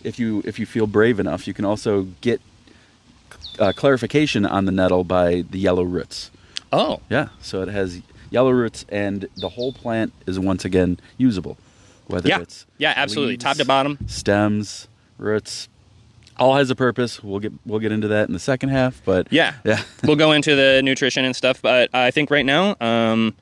if 0.04 0.18
you 0.18 0.42
if 0.44 0.58
you 0.58 0.66
feel 0.66 0.86
brave 0.86 1.20
enough, 1.20 1.46
you 1.46 1.54
can 1.54 1.64
also 1.64 2.08
get 2.20 2.40
uh, 3.58 3.72
clarification 3.74 4.44
on 4.44 4.64
the 4.64 4.72
nettle 4.72 5.04
by 5.04 5.42
the 5.50 5.58
yellow 5.58 5.82
roots. 5.84 6.30
oh, 6.72 7.00
Yeah, 7.08 7.28
so 7.40 7.62
it 7.62 7.68
has 7.68 8.02
yellow 8.30 8.50
roots, 8.50 8.84
and 8.88 9.28
the 9.36 9.50
whole 9.50 9.72
plant 9.72 10.12
is 10.26 10.38
once 10.38 10.64
again 10.64 10.98
usable, 11.16 11.56
whether 12.06 12.28
yeah, 12.28 12.40
it's 12.40 12.66
yeah, 12.78 12.92
absolutely, 12.96 13.34
leaves, 13.34 13.44
top 13.44 13.56
to 13.56 13.64
bottom. 13.64 13.98
stems, 14.06 14.88
roots, 15.18 15.68
all 16.38 16.54
has 16.56 16.70
a 16.70 16.74
purpose. 16.74 17.22
We'll 17.22 17.40
get 17.40 17.52
we'll 17.64 17.80
get 17.80 17.92
into 17.92 18.08
that 18.08 18.28
in 18.28 18.32
the 18.32 18.38
second 18.38 18.68
half, 18.70 19.00
but 19.04 19.28
Yeah. 19.30 19.54
yeah, 19.64 19.82
we'll 20.04 20.16
go 20.16 20.32
into 20.32 20.54
the 20.56 20.82
nutrition 20.82 21.24
and 21.24 21.34
stuff, 21.34 21.60
but 21.62 21.88
I 21.94 22.10
think 22.10 22.30
right 22.30 22.44
now, 22.46 22.76
um, 22.80 23.34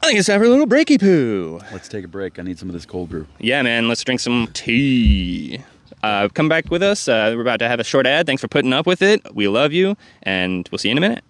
I 0.00 0.06
think 0.06 0.18
it's 0.18 0.28
time 0.28 0.40
for 0.40 0.46
a 0.46 0.48
little 0.48 0.66
breaky 0.66 0.98
poo. 1.00 1.60
let's 1.72 1.88
take 1.88 2.04
a 2.04 2.08
break. 2.08 2.38
I 2.38 2.42
need 2.42 2.58
some 2.58 2.68
of 2.68 2.72
this 2.72 2.86
cold 2.86 3.08
brew. 3.10 3.26
Yeah, 3.40 3.62
man, 3.62 3.88
let's 3.88 4.02
drink 4.04 4.20
some 4.20 4.48
tea. 4.52 5.60
Uh, 6.02 6.28
come 6.32 6.48
back 6.48 6.70
with 6.70 6.82
us. 6.82 7.08
Uh, 7.08 7.32
we're 7.34 7.42
about 7.42 7.58
to 7.58 7.68
have 7.68 7.80
a 7.80 7.84
short 7.84 8.06
ad. 8.06 8.24
Thanks 8.26 8.40
for 8.40 8.46
putting 8.48 8.72
up 8.72 8.86
with 8.86 9.02
it. 9.02 9.20
We 9.34 9.48
love 9.48 9.72
you, 9.72 9.96
and 10.22 10.68
we'll 10.70 10.78
see 10.78 10.88
you 10.88 10.92
in 10.92 10.98
a 10.98 11.00
minute. 11.00 11.24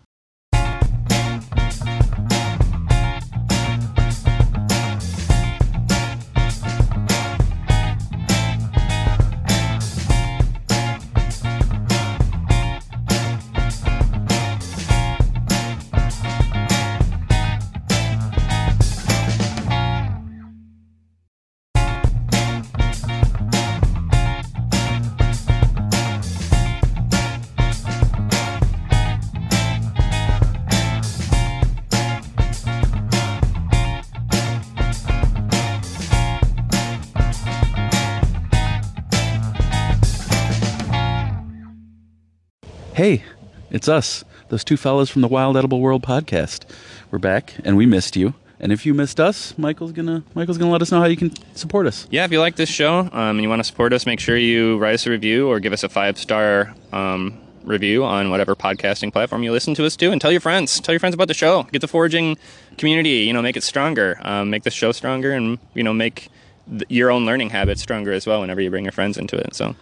Hey, 42.99 43.23
it's 43.71 43.87
us, 43.87 44.25
those 44.49 44.64
two 44.64 44.76
fellas 44.76 45.09
from 45.09 45.23
the 45.23 45.28
Wild 45.28 45.57
Edible 45.57 45.78
World 45.78 46.02
podcast. 46.02 46.64
We're 47.12 47.21
back, 47.21 47.55
and 47.64 47.76
we 47.76 47.87
missed 47.87 48.17
you. 48.17 48.35
And 48.59 48.73
if 48.73 48.85
you 48.85 48.93
missed 48.93 49.21
us, 49.21 49.57
Michael's 49.57 49.93
gonna 49.93 50.25
Michael's 50.35 50.59
gonna 50.59 50.73
let 50.73 50.83
us 50.83 50.90
know 50.90 50.99
how 50.99 51.07
you 51.07 51.17
can 51.17 51.31
support 51.55 51.87
us. 51.87 52.09
Yeah, 52.11 52.25
if 52.25 52.33
you 52.33 52.40
like 52.40 52.57
this 52.57 52.69
show 52.69 53.09
um, 53.12 53.12
and 53.12 53.40
you 53.40 53.49
want 53.49 53.61
to 53.61 53.64
support 53.64 53.93
us, 53.93 54.05
make 54.05 54.19
sure 54.19 54.37
you 54.37 54.78
write 54.78 54.95
us 54.95 55.07
a 55.07 55.11
review 55.11 55.47
or 55.47 55.61
give 55.61 55.73
us 55.73 55.85
a 55.85 55.88
five 55.88 56.19
star 56.19 56.75
um, 56.93 57.38
review 57.62 58.02
on 58.02 58.31
whatever 58.31 58.57
podcasting 58.57 59.12
platform 59.12 59.45
you 59.45 59.52
listen 59.52 59.76
to 59.76 59.87
us 59.87 59.95
to, 59.95 60.11
and 60.11 60.21
tell 60.21 60.33
your 60.33 60.40
friends. 60.40 60.81
Tell 60.81 60.93
your 60.93 60.99
friends 60.99 61.14
about 61.14 61.28
the 61.28 61.35
show. 61.35 61.69
Get 61.71 61.83
the 61.83 61.87
foraging 61.87 62.37
community. 62.78 63.21
You 63.21 63.33
know, 63.33 63.43
make 63.43 63.57
it 63.57 63.62
stronger. 63.62 64.19
Um, 64.23 64.50
make 64.50 64.64
the 64.64 64.73
show 64.73 64.90
stronger, 64.90 65.31
and 65.31 65.61
you 65.73 65.85
know, 65.85 65.95
make 65.95 66.31
th- 66.69 66.83
your 66.88 67.12
own 67.12 67.26
learning 67.26 67.50
habits 67.50 67.81
stronger 67.81 68.11
as 68.11 68.26
well. 68.26 68.40
Whenever 68.40 68.61
you 68.61 68.71
bring 68.71 68.85
your 68.85 68.90
friends 68.90 69.17
into 69.17 69.37
it, 69.37 69.55
so 69.55 69.76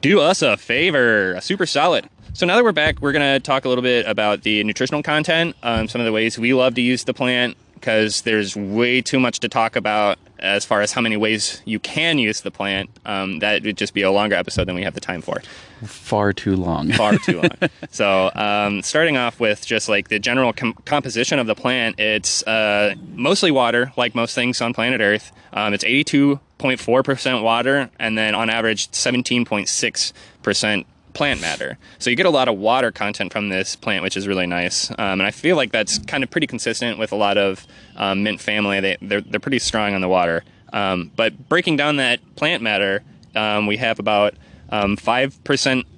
do 0.00 0.20
us 0.20 0.42
a 0.42 0.56
favor, 0.56 1.32
a 1.34 1.40
super 1.40 1.66
solid. 1.66 2.08
So 2.34 2.46
now 2.46 2.56
that 2.56 2.64
we're 2.64 2.72
back, 2.72 3.00
we're 3.00 3.12
going 3.12 3.34
to 3.34 3.40
talk 3.40 3.64
a 3.64 3.68
little 3.68 3.82
bit 3.82 4.06
about 4.06 4.42
the 4.42 4.62
nutritional 4.62 5.02
content, 5.02 5.56
um, 5.62 5.88
some 5.88 6.00
of 6.00 6.04
the 6.04 6.12
ways 6.12 6.38
we 6.38 6.54
love 6.54 6.74
to 6.74 6.80
use 6.80 7.04
the 7.04 7.14
plant, 7.14 7.56
because 7.80 8.22
there's 8.22 8.56
way 8.56 9.00
too 9.00 9.20
much 9.20 9.40
to 9.40 9.48
talk 9.48 9.76
about 9.76 10.18
as 10.40 10.64
far 10.64 10.80
as 10.82 10.92
how 10.92 11.00
many 11.00 11.16
ways 11.16 11.62
you 11.64 11.80
can 11.80 12.18
use 12.18 12.42
the 12.42 12.50
plant, 12.50 12.90
um, 13.04 13.40
that 13.40 13.62
would 13.64 13.76
just 13.76 13.94
be 13.94 14.02
a 14.02 14.10
longer 14.10 14.36
episode 14.36 14.66
than 14.66 14.74
we 14.74 14.82
have 14.82 14.94
the 14.94 15.00
time 15.00 15.20
for. 15.20 15.42
Far 15.84 16.32
too 16.32 16.56
long. 16.56 16.92
Far 16.92 17.18
too 17.18 17.40
long. 17.40 17.70
so, 17.90 18.30
um, 18.34 18.82
starting 18.82 19.16
off 19.16 19.40
with 19.40 19.66
just 19.66 19.88
like 19.88 20.08
the 20.08 20.18
general 20.18 20.52
com- 20.52 20.74
composition 20.84 21.38
of 21.38 21.46
the 21.46 21.54
plant, 21.54 21.98
it's 21.98 22.46
uh, 22.46 22.94
mostly 23.14 23.50
water, 23.50 23.92
like 23.96 24.14
most 24.14 24.34
things 24.34 24.60
on 24.60 24.72
planet 24.72 25.00
Earth. 25.00 25.32
Um, 25.52 25.74
it's 25.74 25.84
82.4% 25.84 27.42
water, 27.42 27.90
and 27.98 28.18
then 28.18 28.34
on 28.34 28.50
average, 28.50 28.90
17.6% 28.90 30.84
plant 31.18 31.40
matter. 31.40 31.76
So 31.98 32.10
you 32.10 32.16
get 32.16 32.26
a 32.26 32.30
lot 32.30 32.46
of 32.46 32.56
water 32.58 32.92
content 32.92 33.32
from 33.32 33.48
this 33.48 33.74
plant, 33.74 34.04
which 34.04 34.16
is 34.16 34.28
really 34.28 34.46
nice. 34.46 34.88
Um, 34.92 35.18
and 35.18 35.22
I 35.22 35.32
feel 35.32 35.56
like 35.56 35.72
that's 35.72 35.98
kind 35.98 36.22
of 36.22 36.30
pretty 36.30 36.46
consistent 36.46 36.96
with 36.96 37.10
a 37.10 37.16
lot 37.16 37.36
of 37.36 37.66
um, 37.96 38.22
mint 38.22 38.40
family. 38.40 38.78
They, 38.78 38.96
they're, 39.02 39.20
they're 39.20 39.40
pretty 39.40 39.58
strong 39.58 39.94
on 39.94 40.00
the 40.00 40.08
water. 40.08 40.44
Um, 40.72 41.10
but 41.16 41.48
breaking 41.48 41.76
down 41.76 41.96
that 41.96 42.20
plant 42.36 42.62
matter, 42.62 43.02
um, 43.34 43.66
we 43.66 43.78
have 43.78 43.98
about 43.98 44.34
um, 44.70 44.96
5%, 44.96 45.32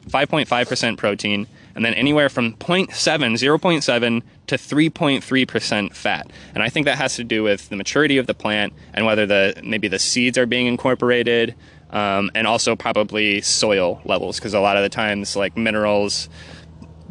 5.5% 0.09 0.97
protein, 0.97 1.47
and 1.75 1.85
then 1.85 1.93
anywhere 1.93 2.31
from 2.31 2.55
0.7, 2.55 2.89
0.7 2.89 4.23
to 4.47 4.55
3.3% 4.55 5.95
fat. 5.95 6.31
And 6.55 6.63
I 6.63 6.71
think 6.71 6.87
that 6.87 6.97
has 6.97 7.17
to 7.17 7.25
do 7.25 7.43
with 7.43 7.69
the 7.69 7.77
maturity 7.77 8.17
of 8.17 8.27
the 8.27 8.35
plant 8.35 8.73
and 8.95 9.05
whether 9.05 9.27
the 9.27 9.61
maybe 9.63 9.87
the 9.87 9.99
seeds 9.99 10.39
are 10.39 10.47
being 10.47 10.67
incorporated, 10.67 11.55
um, 11.93 12.31
and 12.35 12.47
also 12.47 12.77
probably 12.77 13.41
soil 13.41 14.01
levels 14.05 14.39
because 14.39 14.55
a 14.55 14.61
lot 14.61 14.77
of 14.77 14.83
the 14.83 14.89
times 14.89 15.37
like 15.37 15.57
minerals, 15.57 16.29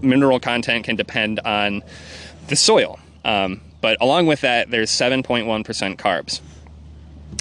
mineral 0.01 0.39
content 0.39 0.85
can 0.85 0.95
depend 0.95 1.39
on 1.41 1.83
the 2.47 2.55
soil. 2.55 2.99
Um, 3.25 3.61
but 3.81 3.97
along 4.01 4.27
with 4.27 4.41
that, 4.41 4.71
there's 4.71 4.91
7.1% 4.91 5.95
carbs. 5.97 6.41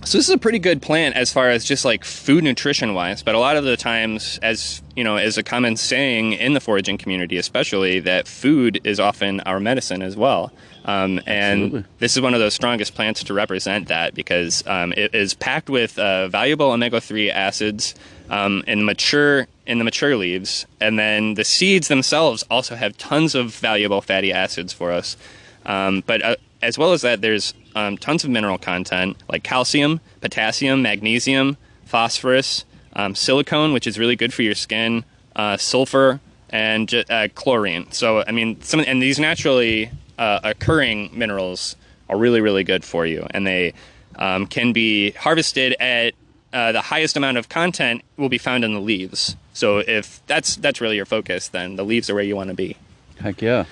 So 0.09 0.17
this 0.17 0.31
is 0.31 0.35
a 0.35 0.39
pretty 0.39 0.59
good 0.59 0.81
plant 0.81 1.17
as 1.17 1.31
far 1.31 1.51
as 1.51 1.67
just 1.67 1.85
like 1.85 2.03
food 2.03 2.43
nutrition 2.43 2.95
wise, 2.95 3.23
but 3.23 3.35
a 3.35 3.39
lot 3.39 3.59
of 3.59 3.65
the 3.65 3.77
times 3.77 4.39
as, 4.43 4.81
you 4.97 5.05
know, 5.05 5.19
is 5.19 5.37
a 5.37 5.43
common 5.43 5.77
saying 5.77 6.33
in 6.33 6.55
the 6.55 6.61
foraging 6.61 6.97
community 6.97 7.37
especially 7.37 8.01
that 8.01 8.27
food 8.27 8.81
is 8.85 8.99
often 8.99 9.41
our 9.41 9.61
medicine 9.61 10.01
as 10.01 10.17
well. 10.17 10.51
Um, 10.87 11.21
and 11.27 11.65
Absolutely. 11.65 11.85
this 11.99 12.17
is 12.17 12.23
one 12.23 12.33
of 12.33 12.41
those 12.41 12.55
strongest 12.55 12.95
plants 12.95 13.23
to 13.25 13.35
represent 13.35 13.89
that 13.89 14.15
because 14.15 14.67
um, 14.67 14.95
it 14.97 15.15
is 15.15 15.35
packed 15.35 15.69
with 15.69 15.99
uh, 15.99 16.29
valuable 16.29 16.73
omega-3 16.73 17.31
acids 17.31 17.95
um, 18.31 18.65
in 18.67 18.87
mature 18.87 19.47
in 19.67 19.77
the 19.77 19.85
mature 19.85 20.17
leaves, 20.17 20.65
and 20.81 20.99
then 20.99 21.35
the 21.35 21.45
seeds 21.45 21.89
themselves 21.89 22.43
also 22.51 22.77
have 22.77 22.97
tons 22.97 23.35
of 23.35 23.55
valuable 23.55 24.01
fatty 24.01 24.33
acids 24.33 24.73
for 24.73 24.91
us. 24.91 25.19
Um, 25.67 26.03
but 26.07 26.23
uh, 26.23 26.37
as 26.63 26.79
well 26.79 26.93
as 26.93 27.03
that, 27.03 27.21
there's 27.21 27.55
um, 27.75 27.97
tons 27.97 28.25
of 28.25 28.31
mineral 28.31 28.59
content 28.59 29.17
like 29.29 29.43
calcium, 29.43 30.01
potassium, 30.21 30.83
magnesium, 30.83 31.57
phosphorus, 31.85 32.65
um, 32.95 33.15
silicone, 33.15 33.73
which 33.73 33.87
is 33.87 33.99
really 33.99 34.17
good 34.17 34.35
for 34.35 34.43
your 34.43 34.55
skin, 34.55 35.05
uh, 35.37 35.57
sulfur, 35.57 36.21
and 36.51 36.93
uh, 37.11 37.29
chlorine. 37.35 37.91
So, 37.93 38.25
I 38.27 38.33
mean, 38.33 38.61
some 38.63 38.81
and 38.81 39.03
these 39.03 39.19
naturally 39.19 39.91
uh, 40.19 40.41
occurring 40.43 41.11
minerals 41.17 41.77
are 42.09 42.19
really, 42.19 42.41
really 42.41 42.65
good 42.65 42.85
for 42.85 43.07
you, 43.07 43.27
and 43.31 43.47
they 43.47 43.75
um, 44.17 44.47
can 44.47 44.73
be 44.73 45.13
harvested 45.13 45.75
at 45.79 46.15
uh, 46.53 46.73
the 46.73 46.81
highest 46.81 47.17
amount 47.17 47.37
of 47.37 47.49
content 47.49 48.03
will 48.17 48.31
be 48.31 48.39
found 48.39 48.65
in 48.65 48.73
the 48.73 48.81
leaves. 48.81 49.37
So, 49.53 49.79
if 49.79 50.25
that's 50.27 50.57
that's 50.57 50.81
really 50.81 50.97
your 50.97 51.07
focus, 51.07 51.49
then 51.49 51.77
the 51.77 51.85
leaves 51.85 52.11
are 52.11 52.15
where 52.15 52.25
you 52.25 52.37
want 52.37 52.49
to 52.49 52.57
be. 52.57 52.77
Heck 53.21 53.43
yeah! 53.43 53.67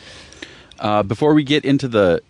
Uh, 0.78 1.02
before 1.02 1.34
we 1.34 1.42
get 1.42 1.64
into 1.64 1.88
the 1.88 2.22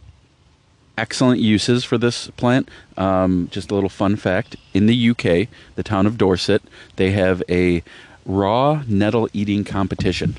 excellent 0.97 1.41
uses 1.41 1.85
for 1.85 1.99
this 1.99 2.28
plant. 2.32 2.69
Um, 2.97 3.49
just 3.50 3.71
a 3.71 3.75
little 3.75 3.89
fun 3.89 4.17
fact: 4.17 4.56
in 4.75 4.87
the 4.87 5.11
UK, 5.11 5.49
the 5.75 5.82
town 5.82 6.06
of 6.06 6.19
Dorset, 6.19 6.63
they 6.97 7.13
have 7.13 7.43
a 7.49 7.82
raw 8.25 8.82
nettle 8.87 9.28
eating 9.32 9.65
competition. 9.65 10.37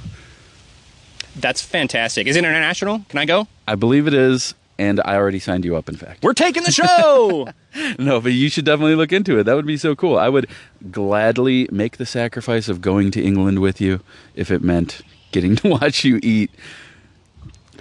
That's 1.36 1.62
fantastic. 1.62 2.28
Is 2.28 2.36
it 2.36 2.40
international? 2.40 3.06
Can 3.10 3.20
I 3.20 3.26
go? 3.26 3.48
I 3.68 3.76
believe 3.76 4.08
it 4.08 4.14
is, 4.14 4.56
and 4.80 5.00
I 5.06 5.16
already 5.16 5.40
signed 5.40 5.66
you 5.66 5.76
up. 5.76 5.88
In 5.88 5.96
fact, 5.96 6.24
we're 6.24 6.34
taking 6.34 6.64
the 6.64 6.72
show. 6.72 7.48
no, 8.00 8.20
but 8.20 8.34
you 8.34 8.50
should 8.50 8.66
definitely 8.66 8.96
look 8.96 9.12
into 9.12 9.38
it. 9.40 9.44
That 9.44 9.56
would 9.56 9.68
be 9.68 9.78
so 9.78 9.96
cool. 9.96 10.18
I 10.18 10.30
would 10.30 10.48
gladly 10.92 11.68
make 11.72 11.98
the 11.98 12.06
sacrifice 12.06 12.68
of 12.68 12.82
going 12.82 13.12
to 13.12 13.24
England 13.24 13.60
with 13.60 13.80
you 13.80 14.02
if 14.36 14.52
it 14.52 14.64
meant 14.64 15.02
getting 15.32 15.56
to 15.58 15.70
watch 15.82 16.04
you 16.04 16.20
eat 16.24 16.52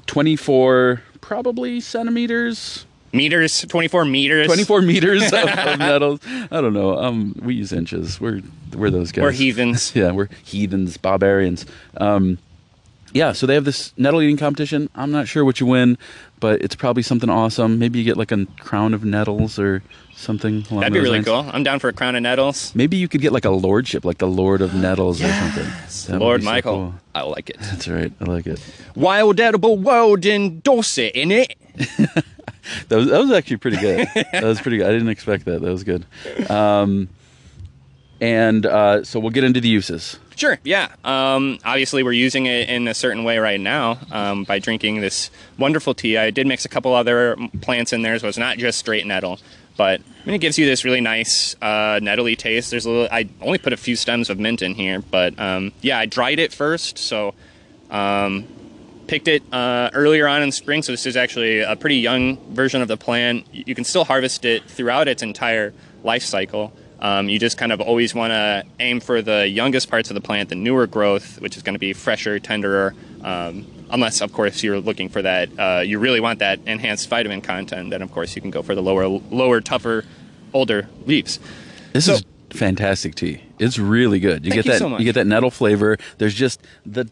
24 0.07 1.03
probably 1.27 1.81
centimeters. 1.81 2.87
Meters, 3.13 3.63
24 3.63 4.05
meters. 4.05 4.47
24 4.47 4.83
meters 4.83 5.23
of, 5.33 5.49
of 5.49 5.79
nettles. 5.79 6.21
I 6.25 6.61
don't 6.61 6.73
know. 6.73 6.97
Um, 6.97 7.35
we 7.43 7.55
use 7.55 7.73
inches. 7.73 8.21
We're 8.21 8.43
we're 8.75 8.91
those 8.91 9.11
guys. 9.11 9.23
We're 9.23 9.33
heathens. 9.33 9.93
yeah, 9.95 10.13
we're 10.13 10.29
heathens, 10.45 10.97
barbarians. 10.97 11.67
Um, 11.97 12.39
yeah, 13.13 13.33
so 13.33 13.47
they 13.47 13.55
have 13.55 13.65
this 13.65 13.93
nettle 13.97 14.23
eating 14.23 14.37
competition. 14.37 14.89
I'm 14.95 15.11
not 15.11 15.27
sure 15.27 15.45
what 15.45 15.59
you 15.59 15.67
win, 15.67 15.99
but 16.41 16.63
it's 16.63 16.75
probably 16.75 17.03
something 17.03 17.31
awesome. 17.31 17.79
Maybe 17.79 17.99
you 17.99 18.05
get 18.05 18.17
like 18.17 18.33
a 18.33 18.47
crown 18.61 18.95
of 18.95 19.05
nettles 19.05 19.59
or 19.59 19.83
something. 20.15 20.63
That'd 20.63 20.93
be 20.93 20.99
really 20.99 21.19
lines. 21.19 21.27
cool. 21.27 21.47
I'm 21.53 21.63
down 21.63 21.79
for 21.79 21.89
a 21.89 21.93
crown 21.93 22.17
of 22.17 22.23
nettles. 22.23 22.75
Maybe 22.75 22.97
you 22.97 23.09
could 23.09 23.21
get 23.21 23.33
like 23.33 23.45
a 23.45 23.51
lordship, 23.51 24.05
like 24.05 24.19
the 24.19 24.27
Lord 24.27 24.61
of 24.61 24.75
Nettles 24.75 25.21
yes. 25.21 25.31
or 25.31 25.55
something. 25.55 26.13
That 26.13 26.21
Lord 26.21 26.43
Michael. 26.43 26.73
So 26.73 26.91
cool. 26.91 27.01
I 27.15 27.23
like 27.23 27.51
it. 27.51 27.59
That's 27.61 27.89
right. 27.89 28.13
I 28.21 28.25
like 28.25 28.47
it. 28.47 28.61
Wild 28.95 29.41
edible 29.41 29.79
world 29.79 30.25
in 30.25 30.61
Dorset, 30.61 31.15
in 31.15 31.31
it. 31.31 31.57
that 31.77 32.97
was 32.97 33.09
that 33.09 33.19
was 33.19 33.31
actually 33.31 33.59
pretty 33.59 33.79
good. 33.79 34.09
that 34.33 34.45
was 34.45 34.61
pretty 34.61 34.79
good. 34.79 34.87
I 34.87 34.93
didn't 34.93 35.09
expect 35.09 35.45
that. 35.47 35.63
That 35.63 35.71
was 35.71 35.85
good. 35.85 36.05
Um, 36.51 37.09
and 38.21 38.65
uh, 38.65 39.05
so 39.05 39.21
we'll 39.21 39.31
get 39.31 39.45
into 39.45 39.61
the 39.61 39.69
uses. 39.69 40.19
Sure. 40.37 40.59
Yeah. 40.65 40.95
Um, 41.03 41.59
obviously, 41.65 42.03
we're 42.03 42.13
using 42.13 42.45
it 42.45 42.69
in 42.69 42.87
a 42.89 42.95
certain 42.95 43.25
way 43.25 43.39
right 43.39 43.59
now 43.59 43.99
um, 44.13 44.45
by 44.45 44.59
drinking 44.59 45.01
this 45.01 45.31
wonderful 45.59 45.95
tea. 45.95 46.19
I 46.19 46.31
did 46.31 46.47
mix 46.47 46.67
a 46.67 46.69
couple 46.69 46.95
other 46.95 47.37
plants 47.63 47.95
in 47.95 48.03
there, 48.03 48.19
so 48.19 48.29
it's 48.29 48.37
not 48.37 48.59
just 48.59 48.79
straight 48.79 49.07
nettle. 49.07 49.39
But 49.79 50.01
I 50.01 50.27
mean, 50.27 50.35
it 50.35 50.41
gives 50.41 50.59
you 50.59 50.67
this 50.67 50.85
really 50.85 51.01
nice 51.01 51.57
uh, 51.63 52.01
nettly 52.03 52.37
taste. 52.37 52.71
There's 52.71 52.85
a 52.85 52.91
little. 52.91 53.09
I 53.11 53.29
only 53.41 53.57
put 53.57 53.73
a 53.73 53.79
few 53.79 53.97
stems 53.97 54.29
of 54.29 54.39
mint 54.39 54.61
in 54.61 54.75
here, 54.75 55.01
but 55.11 55.39
um, 55.41 55.73
yeah, 55.81 55.99
I 55.99 56.05
dried 56.05 56.39
it 56.39 56.53
first, 56.53 56.99
so 56.99 57.35
um, 57.91 58.47
picked 59.07 59.29
it 59.29 59.43
uh, 59.53 59.89
earlier 59.95 60.29
on 60.29 60.43
in 60.43 60.53
spring. 60.53 60.83
So 60.83 60.93
this 60.93 61.07
is 61.07 61.17
actually 61.17 61.61
a 61.61 61.77
pretty 61.77 61.97
young 61.97 62.37
version 62.55 62.83
of 62.83 62.89
the 62.89 62.99
plant. 62.99 63.47
You 63.53 63.75
can 63.75 63.85
still 63.85 64.05
harvest 64.05 64.45
it 64.45 64.65
throughout 64.65 65.09
its 65.09 65.23
entire 65.23 65.73
life 66.03 66.23
cycle. 66.23 66.75
Um, 67.01 67.29
you 67.29 67.39
just 67.39 67.59
kind 67.59 67.73
of 67.73 67.81
always 67.81 68.15
want 68.15 68.31
to 68.31 68.65
aim 68.81 69.01
for 69.01 69.21
the 69.23 69.47
youngest 69.47 69.91
parts 69.91 70.11
of 70.11 70.15
the 70.15 70.21
plant, 70.21 70.49
the 70.49 70.55
newer 70.55 70.87
growth, 70.87 71.41
which 71.41 71.57
is 71.57 71.63
going 71.63 71.75
to 71.75 71.79
be 71.79 71.93
fresher, 71.93 72.39
tenderer. 72.41 72.95
Um, 73.23 73.67
unless 73.91 74.21
of 74.21 74.33
course 74.33 74.63
you're 74.63 74.81
looking 74.81 75.09
for 75.09 75.23
that 75.23 75.49
uh, 75.59 75.81
you 75.81 75.99
really 75.99 76.21
want 76.21 76.41
that 76.41 76.59
enhanced 76.67 77.09
vitamin 77.09 77.41
content 77.41 77.91
then 77.91 78.03
of 78.03 78.11
course 78.11 78.35
you 78.35 78.43
can 78.43 78.51
go 78.51 78.63
for 78.63 78.75
the 78.75 78.83
lower 78.83 79.07
lower 79.07 79.61
tougher 79.61 80.05
older 80.53 80.89
leaves. 81.07 81.39
This 81.93 82.07
so, 82.07 82.15
is 82.15 82.25
fantastic 82.51 83.15
tea. 83.15 83.43
It's 83.59 83.79
really 83.79 84.21
good. 84.21 84.45
You 84.45 84.53
get 84.53 84.67
that 84.67 84.79
so 84.79 84.99
you 84.99 85.05
get 85.05 85.15
that 85.15 85.27
nettle 85.27 85.51
flavor. 85.51 85.99
There's 86.19 86.35
just 86.35 86.61
the 86.85 87.09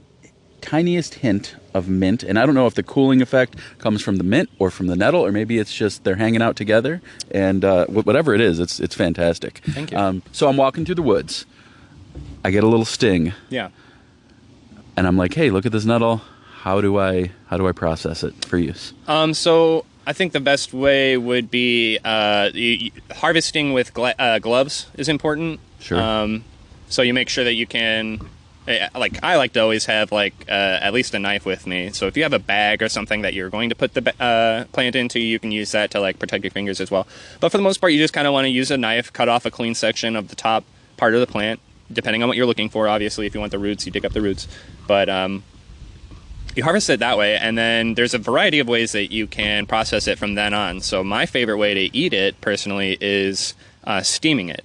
tiniest 0.75 1.15
hint 1.15 1.55
of 1.73 1.89
mint 1.89 2.23
and 2.23 2.39
i 2.39 2.45
don't 2.45 2.55
know 2.55 2.67
if 2.67 2.75
the 2.75 2.83
cooling 2.83 3.23
effect 3.23 3.57
comes 3.79 4.03
from 4.03 4.17
the 4.17 4.25
mint 4.25 4.49
or 4.59 4.71
from 4.71 4.87
the 4.89 4.97
nettle 4.97 5.25
or 5.25 5.31
maybe 5.31 5.59
it's 5.59 5.73
just 5.73 6.03
they're 6.05 6.17
hanging 6.17 6.43
out 6.43 6.57
together 6.57 7.01
and 7.31 7.65
uh, 7.65 7.87
whatever 7.87 8.35
it 8.35 8.41
is 8.41 8.59
it's 8.59 8.81
it's 8.81 8.95
fantastic 8.95 9.61
thank 9.67 9.93
you 9.93 9.99
um, 9.99 10.23
so 10.33 10.49
i'm 10.49 10.57
walking 10.57 10.85
through 10.85 10.95
the 10.97 11.03
woods 11.03 11.47
i 12.45 12.51
get 12.51 12.65
a 12.65 12.67
little 12.67 12.85
sting 12.85 13.33
yeah 13.51 13.69
and 14.97 15.07
i'm 15.07 15.17
like 15.17 15.35
hey 15.35 15.51
look 15.51 15.65
at 15.65 15.73
this 15.73 15.85
nettle 15.85 16.23
how 16.65 16.81
do 16.81 16.99
I 16.99 17.31
how 17.49 17.59
do 17.59 17.69
I 17.69 17.73
process 17.73 18.25
it 18.25 18.33
for 18.47 18.57
use? 18.57 18.95
Um, 19.07 19.35
so 19.35 19.85
I 20.07 20.15
think 20.15 20.33
the 20.33 20.41
best 20.41 20.73
way 20.73 21.19
would 21.19 21.51
be 21.51 21.99
uh, 22.03 22.51
you, 22.55 22.91
harvesting 23.11 23.75
with 23.75 23.93
gla- 23.93 24.15
uh, 24.19 24.39
gloves 24.39 24.87
is 24.95 25.11
important. 25.11 25.61
Sure. 25.79 26.01
Um, 26.01 26.43
so 26.89 27.03
you 27.03 27.13
make 27.13 27.29
sure 27.29 27.45
that 27.45 27.53
you 27.53 27.67
can, 27.67 28.19
like 28.67 29.23
I 29.23 29.37
like 29.37 29.53
to 29.55 29.61
always 29.61 29.87
have 29.87 30.11
like 30.13 30.35
uh, 30.49 30.79
at 30.81 30.93
least 30.95 31.15
a 31.15 31.19
knife 31.19 31.45
with 31.45 31.67
me. 31.67 31.91
So 31.91 32.07
if 32.07 32.17
you 32.17 32.23
have 32.23 32.33
a 32.33 32.39
bag 32.39 32.83
or 32.83 32.89
something 32.89 33.23
that 33.23 33.35
you're 33.35 33.51
going 33.51 33.69
to 33.69 33.75
put 33.75 33.95
the 33.95 34.15
uh, 34.23 34.65
plant 34.73 34.97
into, 34.97 35.21
you 35.21 35.39
can 35.39 35.53
use 35.53 35.73
that 35.73 35.91
to 35.93 36.01
like 36.01 36.19
protect 36.19 36.45
your 36.45 36.51
fingers 36.51 36.81
as 36.81 36.91
well. 36.91 37.07
But 37.41 37.51
for 37.51 37.59
the 37.59 37.63
most 37.63 37.79
part, 37.79 37.93
you 37.93 37.99
just 37.99 38.15
kind 38.15 38.27
of 38.27 38.33
want 38.33 38.47
to 38.47 38.51
use 38.51 38.71
a 38.71 38.79
knife, 38.79 39.13
cut 39.13 39.29
off 39.29 39.45
a 39.45 39.51
clean 39.51 39.75
section 39.75 40.17
of 40.17 40.29
the 40.29 40.37
top 40.37 40.65
part 40.97 41.15
of 41.15 41.21
the 41.21 41.27
plant, 41.27 41.61
depending 41.93 42.23
on 42.23 42.29
what 42.29 42.37
you're 42.37 42.47
looking 42.47 42.69
for. 42.69 42.89
Obviously, 42.89 43.27
if 43.27 43.35
you 43.35 43.41
want 43.41 43.53
the 43.53 43.59
roots, 43.59 43.85
you 43.85 43.93
dig 43.93 44.05
up 44.05 44.13
the 44.13 44.23
roots. 44.23 44.49
But 44.87 45.09
um, 45.09 45.43
you 46.57 46.63
harvest 46.63 46.89
it 46.89 47.01
that 47.01 47.19
way, 47.19 47.37
and 47.37 47.59
then 47.59 47.95
there's 47.95 48.15
a 48.15 48.19
variety 48.19 48.61
of 48.61 48.69
ways 48.69 48.93
that 48.93 49.13
you 49.13 49.27
can 49.27 49.67
process 49.67 50.07
it 50.07 50.19
from 50.19 50.35
then 50.35 50.55
on. 50.55 50.81
So 50.81 51.03
my 51.03 51.27
favorite 51.27 51.59
way 51.59 51.75
to 51.75 51.97
eat 51.97 52.13
it 52.13 52.41
personally 52.41 52.97
is 53.01 53.55
uh, 53.85 54.03
steaming 54.03 54.49
it. 54.49 54.65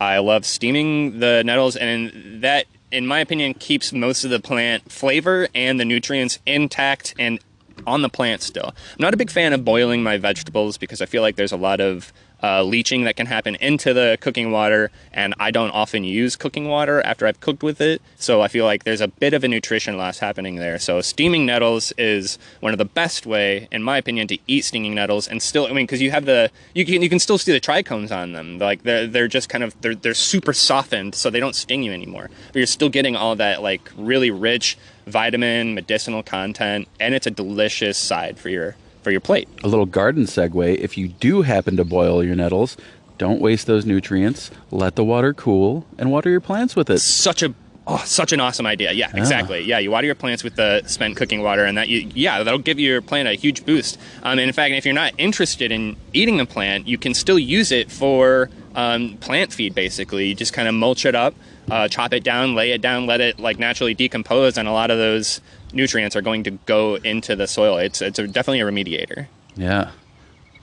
I 0.00 0.18
love 0.18 0.44
steaming 0.44 1.20
the 1.20 1.42
nettles, 1.44 1.76
and 1.76 2.42
that, 2.42 2.66
in 2.92 3.06
my 3.06 3.20
opinion, 3.20 3.54
keeps 3.54 3.92
most 3.92 4.24
of 4.24 4.30
the 4.30 4.40
plant 4.40 4.90
flavor 4.90 5.48
and 5.54 5.78
the 5.78 5.84
nutrients 5.84 6.38
intact 6.46 7.14
and 7.18 7.40
on 7.86 8.02
the 8.02 8.08
plant 8.08 8.42
still. 8.42 8.74
I'm 8.74 8.96
not 8.98 9.14
a 9.14 9.16
big 9.16 9.30
fan 9.30 9.52
of 9.52 9.64
boiling 9.64 10.02
my 10.02 10.18
vegetables 10.18 10.76
because 10.76 11.00
I 11.00 11.06
feel 11.06 11.22
like 11.22 11.36
there's 11.36 11.52
a 11.52 11.56
lot 11.56 11.80
of 11.80 12.12
uh, 12.42 12.62
leaching 12.62 13.04
that 13.04 13.16
can 13.16 13.26
happen 13.26 13.56
into 13.56 13.92
the 13.92 14.18
cooking 14.20 14.50
water, 14.50 14.90
and 15.12 15.34
I 15.38 15.50
don't 15.50 15.70
often 15.70 16.04
use 16.04 16.36
cooking 16.36 16.68
water 16.68 17.02
after 17.02 17.26
I've 17.26 17.40
cooked 17.40 17.62
with 17.62 17.80
it, 17.80 18.00
so 18.16 18.40
I 18.40 18.48
feel 18.48 18.64
like 18.64 18.84
there's 18.84 19.00
a 19.00 19.08
bit 19.08 19.34
of 19.34 19.44
a 19.44 19.48
nutrition 19.48 19.96
loss 19.96 20.18
happening 20.18 20.56
there. 20.56 20.78
So 20.78 21.00
steaming 21.00 21.46
nettles 21.46 21.92
is 21.98 22.38
one 22.60 22.72
of 22.72 22.78
the 22.78 22.84
best 22.84 23.26
way, 23.26 23.68
in 23.70 23.82
my 23.82 23.98
opinion, 23.98 24.28
to 24.28 24.38
eat 24.46 24.64
stinging 24.64 24.94
nettles 24.94 25.28
and 25.28 25.42
still, 25.42 25.66
I 25.66 25.72
mean, 25.72 25.86
because 25.86 26.00
you 26.00 26.10
have 26.10 26.24
the 26.24 26.50
you 26.74 26.84
can 26.84 27.02
you 27.02 27.08
can 27.08 27.18
still 27.18 27.38
see 27.38 27.52
the 27.52 27.60
trichomes 27.60 28.10
on 28.10 28.32
them, 28.32 28.58
like 28.58 28.82
they're 28.82 29.06
they're 29.06 29.28
just 29.28 29.48
kind 29.48 29.64
of 29.64 29.78
they're 29.80 29.94
they're 29.94 30.14
super 30.14 30.52
softened, 30.52 31.14
so 31.14 31.30
they 31.30 31.40
don't 31.40 31.54
sting 31.54 31.82
you 31.82 31.92
anymore, 31.92 32.30
but 32.48 32.56
you're 32.56 32.66
still 32.66 32.88
getting 32.88 33.16
all 33.16 33.36
that 33.36 33.62
like 33.62 33.90
really 33.96 34.30
rich 34.30 34.78
vitamin 35.06 35.74
medicinal 35.74 36.22
content, 36.22 36.88
and 36.98 37.14
it's 37.14 37.26
a 37.26 37.30
delicious 37.30 37.98
side 37.98 38.38
for 38.38 38.48
your 38.48 38.76
for 39.02 39.10
your 39.10 39.20
plate. 39.20 39.48
A 39.62 39.68
little 39.68 39.86
garden 39.86 40.24
segue 40.24 40.76
if 40.78 40.96
you 40.96 41.08
do 41.08 41.42
happen 41.42 41.76
to 41.76 41.84
boil 41.84 42.22
your 42.24 42.34
nettles, 42.34 42.76
don't 43.18 43.40
waste 43.40 43.66
those 43.66 43.84
nutrients. 43.84 44.50
Let 44.70 44.96
the 44.96 45.04
water 45.04 45.34
cool 45.34 45.86
and 45.98 46.10
water 46.10 46.30
your 46.30 46.40
plants 46.40 46.74
with 46.74 46.88
it. 46.88 47.00
Such 47.00 47.42
a 47.42 47.54
oh, 47.86 48.02
such 48.06 48.32
an 48.32 48.40
awesome 48.40 48.66
idea. 48.66 48.92
Yeah, 48.92 49.10
exactly. 49.14 49.60
Yeah, 49.60 49.78
you 49.78 49.90
water 49.90 50.06
your 50.06 50.14
plants 50.14 50.42
with 50.42 50.56
the 50.56 50.82
spent 50.86 51.16
cooking 51.16 51.42
water, 51.42 51.64
and 51.64 51.76
that 51.76 51.88
you 51.88 52.10
yeah 52.14 52.42
that'll 52.42 52.58
give 52.58 52.80
your 52.80 53.02
plant 53.02 53.28
a 53.28 53.34
huge 53.34 53.66
boost. 53.66 53.98
Um, 54.22 54.38
and 54.38 54.40
in 54.40 54.52
fact, 54.52 54.72
if 54.72 54.84
you're 54.84 54.94
not 54.94 55.12
interested 55.18 55.70
in 55.70 55.96
eating 56.14 56.38
the 56.38 56.46
plant, 56.46 56.88
you 56.88 56.96
can 56.96 57.12
still 57.12 57.38
use 57.38 57.72
it 57.72 57.90
for 57.90 58.48
um, 58.74 59.16
plant 59.18 59.52
feed. 59.52 59.74
Basically, 59.74 60.28
you 60.28 60.34
just 60.34 60.52
kind 60.52 60.68
of 60.68 60.74
mulch 60.74 61.04
it 61.04 61.14
up, 61.14 61.34
uh, 61.70 61.88
chop 61.88 62.12
it 62.12 62.24
down, 62.24 62.54
lay 62.54 62.72
it 62.72 62.80
down, 62.80 63.06
let 63.06 63.20
it 63.20 63.38
like 63.38 63.58
naturally 63.58 63.94
decompose, 63.94 64.56
and 64.58 64.68
a 64.68 64.72
lot 64.72 64.90
of 64.90 64.98
those 64.98 65.40
nutrients 65.72 66.16
are 66.16 66.22
going 66.22 66.42
to 66.44 66.50
go 66.66 66.96
into 66.96 67.36
the 67.36 67.46
soil. 67.46 67.78
It's 67.78 68.00
it's 68.02 68.18
a, 68.18 68.26
definitely 68.26 68.60
a 68.60 68.64
remediator. 68.64 69.26
Yeah. 69.56 69.90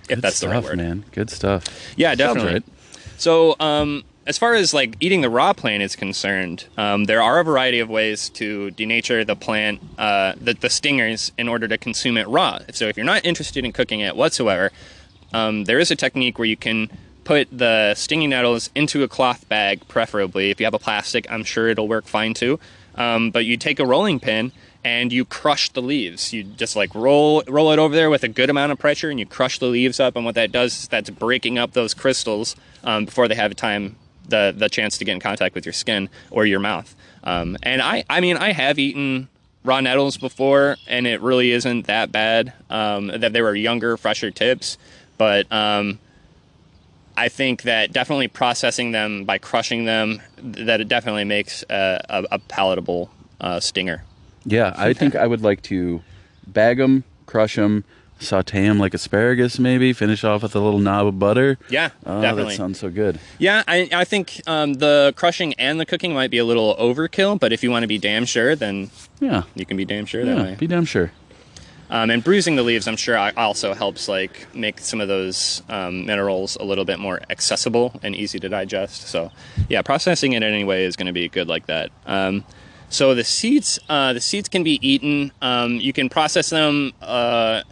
If 0.04 0.08
Good 0.08 0.22
that's 0.22 0.38
stuff, 0.38 0.50
the 0.50 0.56
right 0.56 0.64
word. 0.64 0.78
man. 0.78 1.06
Good 1.12 1.30
stuff. 1.30 1.66
Yeah, 1.98 2.16
definitely. 2.16 2.54
right. 2.54 2.64
So, 3.18 3.56
um, 3.60 4.04
as 4.26 4.38
far 4.38 4.54
as 4.56 4.74
like 4.74 4.96
eating 5.00 5.22
the 5.22 5.30
raw 5.30 5.54
plant 5.54 5.84
is 5.84 5.96
concerned, 5.96 6.66
um, 6.78 7.06
there 7.06 7.22
are 7.22 7.40
a 7.40 7.44
variety 7.44 7.80
of 7.80 7.90
ways 7.90 8.30
to 8.30 8.72
denature 8.72 9.26
the 9.26 9.36
plant, 9.36 9.82
uh, 9.98 10.34
the, 10.40 10.54
the 10.54 10.70
stingers, 10.70 11.32
in 11.38 11.48
order 11.50 11.68
to 11.68 11.78
consume 11.78 12.18
it 12.18 12.28
raw. 12.28 12.60
So, 12.72 12.88
if 12.88 12.96
you're 12.96 13.06
not 13.06 13.26
interested 13.26 13.66
in 13.66 13.74
cooking 13.74 14.00
it 14.00 14.16
whatsoever, 14.16 14.72
um, 15.34 15.66
there 15.66 15.80
is 15.80 15.92
a 15.92 15.96
technique 15.96 16.40
where 16.40 16.48
you 16.48 16.56
can 16.58 16.90
put 17.28 17.50
the 17.52 17.94
stinging 17.94 18.30
nettles 18.30 18.70
into 18.74 19.04
a 19.04 19.08
cloth 19.10 19.50
bag, 19.50 19.86
preferably. 19.90 20.50
If 20.50 20.62
you 20.62 20.66
have 20.66 20.74
a 20.74 20.80
plastic, 20.80 21.30
I'm 21.30 21.44
sure 21.44 21.68
it'll 21.68 21.90
work 21.90 22.06
fine 22.06 22.34
too. 22.34 22.58
Um, 22.96 23.32
but 23.32 23.44
you 23.44 23.58
take 23.58 23.82
a 23.82 23.86
rolling 23.86 24.22
pin 24.22 24.54
and 24.82 25.12
you 25.12 25.26
crush 25.26 25.70
the 25.70 25.82
leaves. 25.82 26.32
You 26.32 26.46
just 26.46 26.78
like 26.78 26.96
roll 26.96 27.44
roll 27.46 27.74
it 27.74 27.80
over 27.80 27.94
there 27.94 28.10
with 28.10 28.24
a 28.24 28.30
good 28.30 28.50
amount 28.50 28.72
of 28.72 28.80
pressure, 28.80 29.10
and 29.10 29.20
you 29.20 29.26
crush 29.26 29.60
the 29.60 29.66
leaves 29.66 30.00
up. 30.00 30.16
And 30.16 30.24
what 30.24 30.36
that 30.36 30.54
does 30.54 30.84
is 30.84 30.88
that's 30.88 31.10
breaking 31.10 31.58
up 31.58 31.74
those 31.74 31.94
crystals 31.94 32.56
um, 32.86 33.04
before 33.04 33.28
they 33.28 33.36
have 33.36 33.54
time 33.58 33.98
the 34.30 34.54
the 34.58 34.70
chance 34.70 34.98
to 34.98 35.04
get 35.04 35.12
in 35.12 35.20
contact 35.20 35.54
with 35.54 35.66
your 35.66 35.74
skin 35.74 36.10
or 36.32 36.46
your 36.46 36.62
mouth. 36.62 36.96
Um, 37.26 37.58
and 37.62 37.82
I 37.82 38.06
I 38.10 38.22
mean 38.22 38.38
I 38.38 38.54
have 38.54 38.80
eaten 38.80 39.28
raw 39.66 39.82
nettles 39.82 40.16
before, 40.16 40.78
and 40.88 41.06
it 41.06 41.20
really 41.20 41.52
isn't 41.52 41.88
that 41.88 42.10
bad. 42.10 42.54
Um, 42.70 43.08
that 43.08 43.34
they 43.34 43.42
were 43.42 43.54
younger, 43.54 43.98
fresher 43.98 44.32
tips, 44.32 44.78
but 45.18 45.52
um, 45.52 46.00
I 47.18 47.30
think 47.30 47.64
that 47.64 47.92
definitely 47.92 48.28
processing 48.30 48.92
them 48.92 49.26
by 49.26 49.38
crushing 49.40 49.86
them, 49.86 50.22
that 50.38 50.80
it 50.80 50.88
definitely 50.88 51.24
makes 51.26 51.64
a, 51.70 52.00
a, 52.10 52.24
a 52.34 52.40
palatable 52.40 53.10
uh, 53.42 53.60
stinger. 53.60 54.04
Yeah, 54.46 54.74
I 54.78 54.94
think 54.94 55.16
I 55.16 55.28
would 55.28 55.42
like 55.42 55.62
to 55.64 56.02
bag 56.46 56.78
them, 56.78 57.04
crush 57.26 57.56
them, 57.56 57.84
saute 58.20 58.66
them 58.66 58.80
like 58.80 58.94
asparagus, 58.94 59.60
maybe 59.60 59.94
finish 59.94 60.24
off 60.24 60.42
with 60.44 60.56
a 60.56 60.60
little 60.60 60.80
knob 60.80 61.08
of 61.08 61.20
butter. 61.20 61.58
Yeah, 61.70 61.90
Oh, 62.06 62.22
definitely. 62.22 62.54
that 62.54 62.58
sounds 62.58 62.80
so 62.80 62.90
good. 62.90 63.20
Yeah, 63.40 63.64
I, 63.68 63.90
I 63.92 64.06
think 64.06 64.42
um, 64.48 64.76
the 64.76 65.14
crushing 65.18 65.54
and 65.56 65.80
the 65.80 65.86
cooking 65.86 66.14
might 66.14 66.32
be 66.32 66.38
a 66.38 66.46
little 66.46 66.76
overkill, 66.78 67.40
but 67.40 67.52
if 67.52 67.62
you 67.64 67.70
want 67.72 67.84
to 67.84 67.88
be 67.88 67.98
damn 67.98 68.26
sure, 68.26 68.56
then 68.56 68.90
Yeah, 69.20 69.44
you 69.56 69.66
can 69.66 69.76
be 69.76 69.86
damn 69.86 70.06
sure 70.06 70.24
that 70.24 70.38
yeah, 70.38 70.44
way. 70.44 70.56
be 70.56 70.68
damn 70.68 70.86
sure. 70.86 71.12
Um, 71.90 72.10
and 72.10 72.24
bruising 72.24 72.58
the 72.58 72.64
leaves, 72.64 72.88
I'm 72.88 72.98
sure, 72.98 73.18
also 73.38 73.74
helps 73.74 74.08
like 74.10 74.54
make 74.54 74.80
some 74.80 75.00
of 75.00 75.08
those 75.08 75.64
um, 75.70 76.06
minerals 76.06 76.58
a 76.58 76.64
little 76.64 76.86
bit 76.86 77.00
more 77.00 77.22
accessible 77.30 77.98
and 78.04 78.16
easy 78.16 78.40
to 78.40 78.50
digest. 78.50 79.08
So, 79.08 79.32
yeah, 79.70 79.82
processing 79.82 80.34
it 80.34 80.38
in 80.38 80.44
any 80.44 80.64
way 80.64 80.84
is 80.84 80.96
going 80.96 81.08
to 81.08 81.14
be 81.14 81.30
good 81.30 81.48
like 81.48 81.68
that. 81.68 81.92
Um, 82.06 82.44
so 82.90 83.14
the 83.14 83.24
seeds, 83.24 83.80
uh, 83.90 84.14
the 84.14 84.22
seeds 84.22 84.50
can 84.50 84.64
be 84.64 84.86
eaten. 84.88 85.32
Um, 85.42 85.76
you 85.76 85.94
can 85.94 86.10
process 86.10 86.50
them. 86.50 86.94
Uh, 87.02 87.64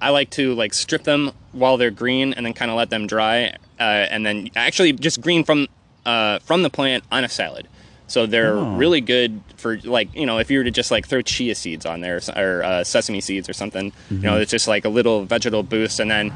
I 0.00 0.10
like 0.10 0.30
to 0.30 0.54
like 0.54 0.74
strip 0.74 1.04
them 1.04 1.32
while 1.52 1.76
they're 1.76 1.90
green 1.90 2.32
and 2.34 2.46
then 2.46 2.52
kind 2.52 2.70
of 2.70 2.76
let 2.76 2.90
them 2.90 3.06
dry, 3.06 3.56
uh, 3.80 3.82
and 3.82 4.24
then 4.24 4.50
actually 4.54 4.92
just 4.92 5.20
green 5.20 5.44
from 5.44 5.66
uh, 6.06 6.38
from 6.40 6.62
the 6.62 6.70
plant 6.70 7.04
on 7.10 7.24
a 7.24 7.28
salad. 7.28 7.68
So 8.08 8.26
they're 8.26 8.56
Oh. 8.56 8.74
really 8.76 9.00
good 9.00 9.40
for 9.56 9.78
like 9.84 10.08
you 10.14 10.26
know 10.26 10.38
if 10.38 10.50
you 10.50 10.58
were 10.58 10.64
to 10.64 10.70
just 10.70 10.90
like 10.90 11.06
throw 11.06 11.22
chia 11.22 11.54
seeds 11.54 11.86
on 11.86 12.00
there 12.00 12.20
or, 12.36 12.62
uh, 12.64 12.82
sesame 12.84 13.20
seeds 13.20 13.48
or 13.48 13.52
something, 13.52 13.92
you 14.10 14.18
know 14.18 14.38
it's 14.38 14.50
just 14.50 14.66
like 14.66 14.84
a 14.84 14.88
little 14.88 15.24
vegetable 15.24 15.62
boost, 15.62 16.00
and 16.00 16.10
then 16.10 16.32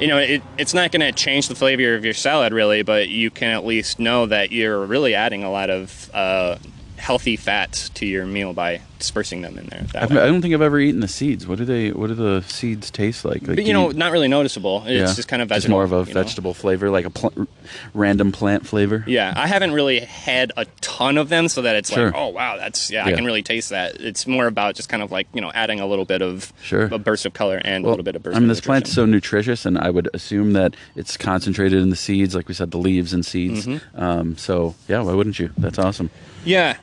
you 0.00 0.06
know 0.06 0.18
it, 0.18 0.42
it's 0.58 0.74
not 0.74 0.92
going 0.92 1.00
to 1.00 1.12
change 1.12 1.48
the 1.48 1.54
flavor 1.54 1.94
of 1.96 2.04
your 2.04 2.14
salad 2.14 2.52
really, 2.52 2.82
but 2.82 3.08
you 3.08 3.30
can 3.30 3.50
at 3.50 3.66
least 3.66 3.98
know 3.98 4.26
that 4.26 4.52
you're 4.52 4.84
really 4.86 5.14
adding 5.14 5.42
a 5.44 5.50
lot 5.50 5.70
of 5.70 6.08
uh, 6.14 6.56
healthy 6.96 7.36
fats 7.36 7.88
to 7.90 8.06
your 8.06 8.24
meal 8.26 8.52
by 8.52 8.80
dispersing 8.98 9.42
them 9.42 9.58
in 9.58 9.66
there. 9.66 9.82
That 9.92 10.02
I've, 10.04 10.10
way. 10.10 10.20
I 10.22 10.26
don't 10.26 10.42
think 10.42 10.54
I've 10.54 10.62
ever 10.62 10.78
eaten 10.78 11.00
the 11.00 11.08
seeds. 11.08 11.46
What 11.46 11.58
do 11.58 11.64
they? 11.64 11.90
What 11.92 12.08
do 12.08 12.14
the 12.14 12.42
seeds 12.48 12.90
taste 12.90 13.24
like? 13.24 13.46
like 13.46 13.56
But 13.56 13.64
you 13.64 13.72
know, 13.72 13.90
not 13.90 14.12
really 14.12 14.28
noticeable. 14.28 14.82
It's 14.86 15.16
just 15.16 15.28
kind 15.28 15.42
of 15.42 15.48
vegetable. 15.48 15.80
It's 15.82 15.90
more 15.90 15.98
of 15.98 16.06
a 16.06 16.08
you 16.08 16.14
know? 16.14 16.22
vegetable 16.22 16.54
flavor, 16.54 16.90
like 16.90 17.04
a 17.04 17.10
pl- 17.10 17.46
random 17.94 18.32
plant 18.32 18.66
flavor. 18.66 19.04
Yeah, 19.06 19.32
I 19.36 19.46
haven't 19.46 19.72
really 19.72 20.00
had 20.00 20.52
a 20.56 20.64
ton 20.80 21.18
of 21.18 21.28
them, 21.28 21.48
so 21.48 21.62
that 21.62 21.76
it's 21.76 21.92
Sure. 21.92 22.06
like, 22.06 22.14
oh 22.16 22.28
wow, 22.28 22.56
that's 22.56 22.90
yeah, 22.90 23.04
I 23.04 23.12
can 23.12 23.24
really 23.24 23.42
taste 23.42 23.70
that. 23.70 24.00
It's 24.00 24.26
more 24.26 24.46
about 24.46 24.74
just 24.74 24.88
kind 24.88 25.02
of 25.02 25.10
like 25.10 25.26
you 25.32 25.40
know 25.40 25.50
adding 25.54 25.80
a 25.80 25.86
little 25.86 26.04
bit 26.04 26.22
of 26.22 26.52
Sure. 26.62 26.88
a 26.92 26.98
burst 26.98 27.26
of 27.26 27.34
color 27.34 27.60
and 27.64 27.84
a 27.84 27.88
little 27.88 28.04
bit 28.04 28.16
of 28.16 28.22
burst. 28.22 28.36
I 28.36 28.40
mean, 28.40 28.48
this 28.48 28.60
plant's 28.60 28.90
nutrition. 28.90 29.06
so 29.08 29.10
nutritious, 29.10 29.66
and 29.66 29.78
I 29.78 29.90
would 29.90 30.08
assume 30.14 30.52
that 30.54 30.74
it's 30.96 31.16
concentrated 31.16 31.80
in 31.80 31.90
the 31.90 31.96
seeds, 31.96 32.34
like 32.34 32.48
we 32.48 32.54
said, 32.54 32.70
the 32.70 32.78
leaves 32.78 33.12
and 33.12 33.24
seeds. 33.24 33.66
Mm-hmm. 33.66 34.00
Um, 34.00 34.36
so, 34.36 34.74
yeah, 34.88 35.00
why 35.00 35.14
wouldn't 35.14 35.38
you? 35.38 35.50
That's 35.58 35.78
awesome. 35.78 36.10
yeah, 36.44 36.76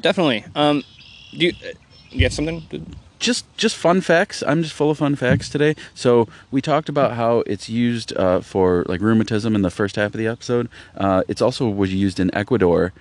definitely. 0.00 0.44
Um, 0.54 0.84
do 1.32 1.46
you, 1.46 1.52
uh, 1.64 1.72
you 2.10 2.22
have 2.24 2.32
something? 2.32 2.62
To, 2.70 2.80
Just, 3.18 3.44
just 3.56 3.76
fun 3.76 4.00
facts. 4.00 4.42
I'm 4.46 4.62
just 4.62 4.74
full 4.74 4.90
of 4.90 4.98
fun 4.98 5.16
facts 5.16 5.48
today. 5.48 5.74
So 5.94 6.28
we 6.50 6.60
talked 6.62 6.88
about 6.88 7.12
how 7.14 7.40
it's 7.46 7.68
used 7.68 8.16
uh, 8.16 8.40
for 8.40 8.84
like 8.88 9.00
rheumatism 9.00 9.54
in 9.54 9.62
the 9.62 9.70
first 9.70 9.96
half 9.96 10.06
of 10.14 10.18
the 10.18 10.26
episode. 10.26 10.68
Uh, 10.96 11.22
it's 11.28 11.42
also 11.42 11.68
was 11.68 11.92
used 11.92 12.20
in 12.20 12.32
Ecuador 12.34 12.92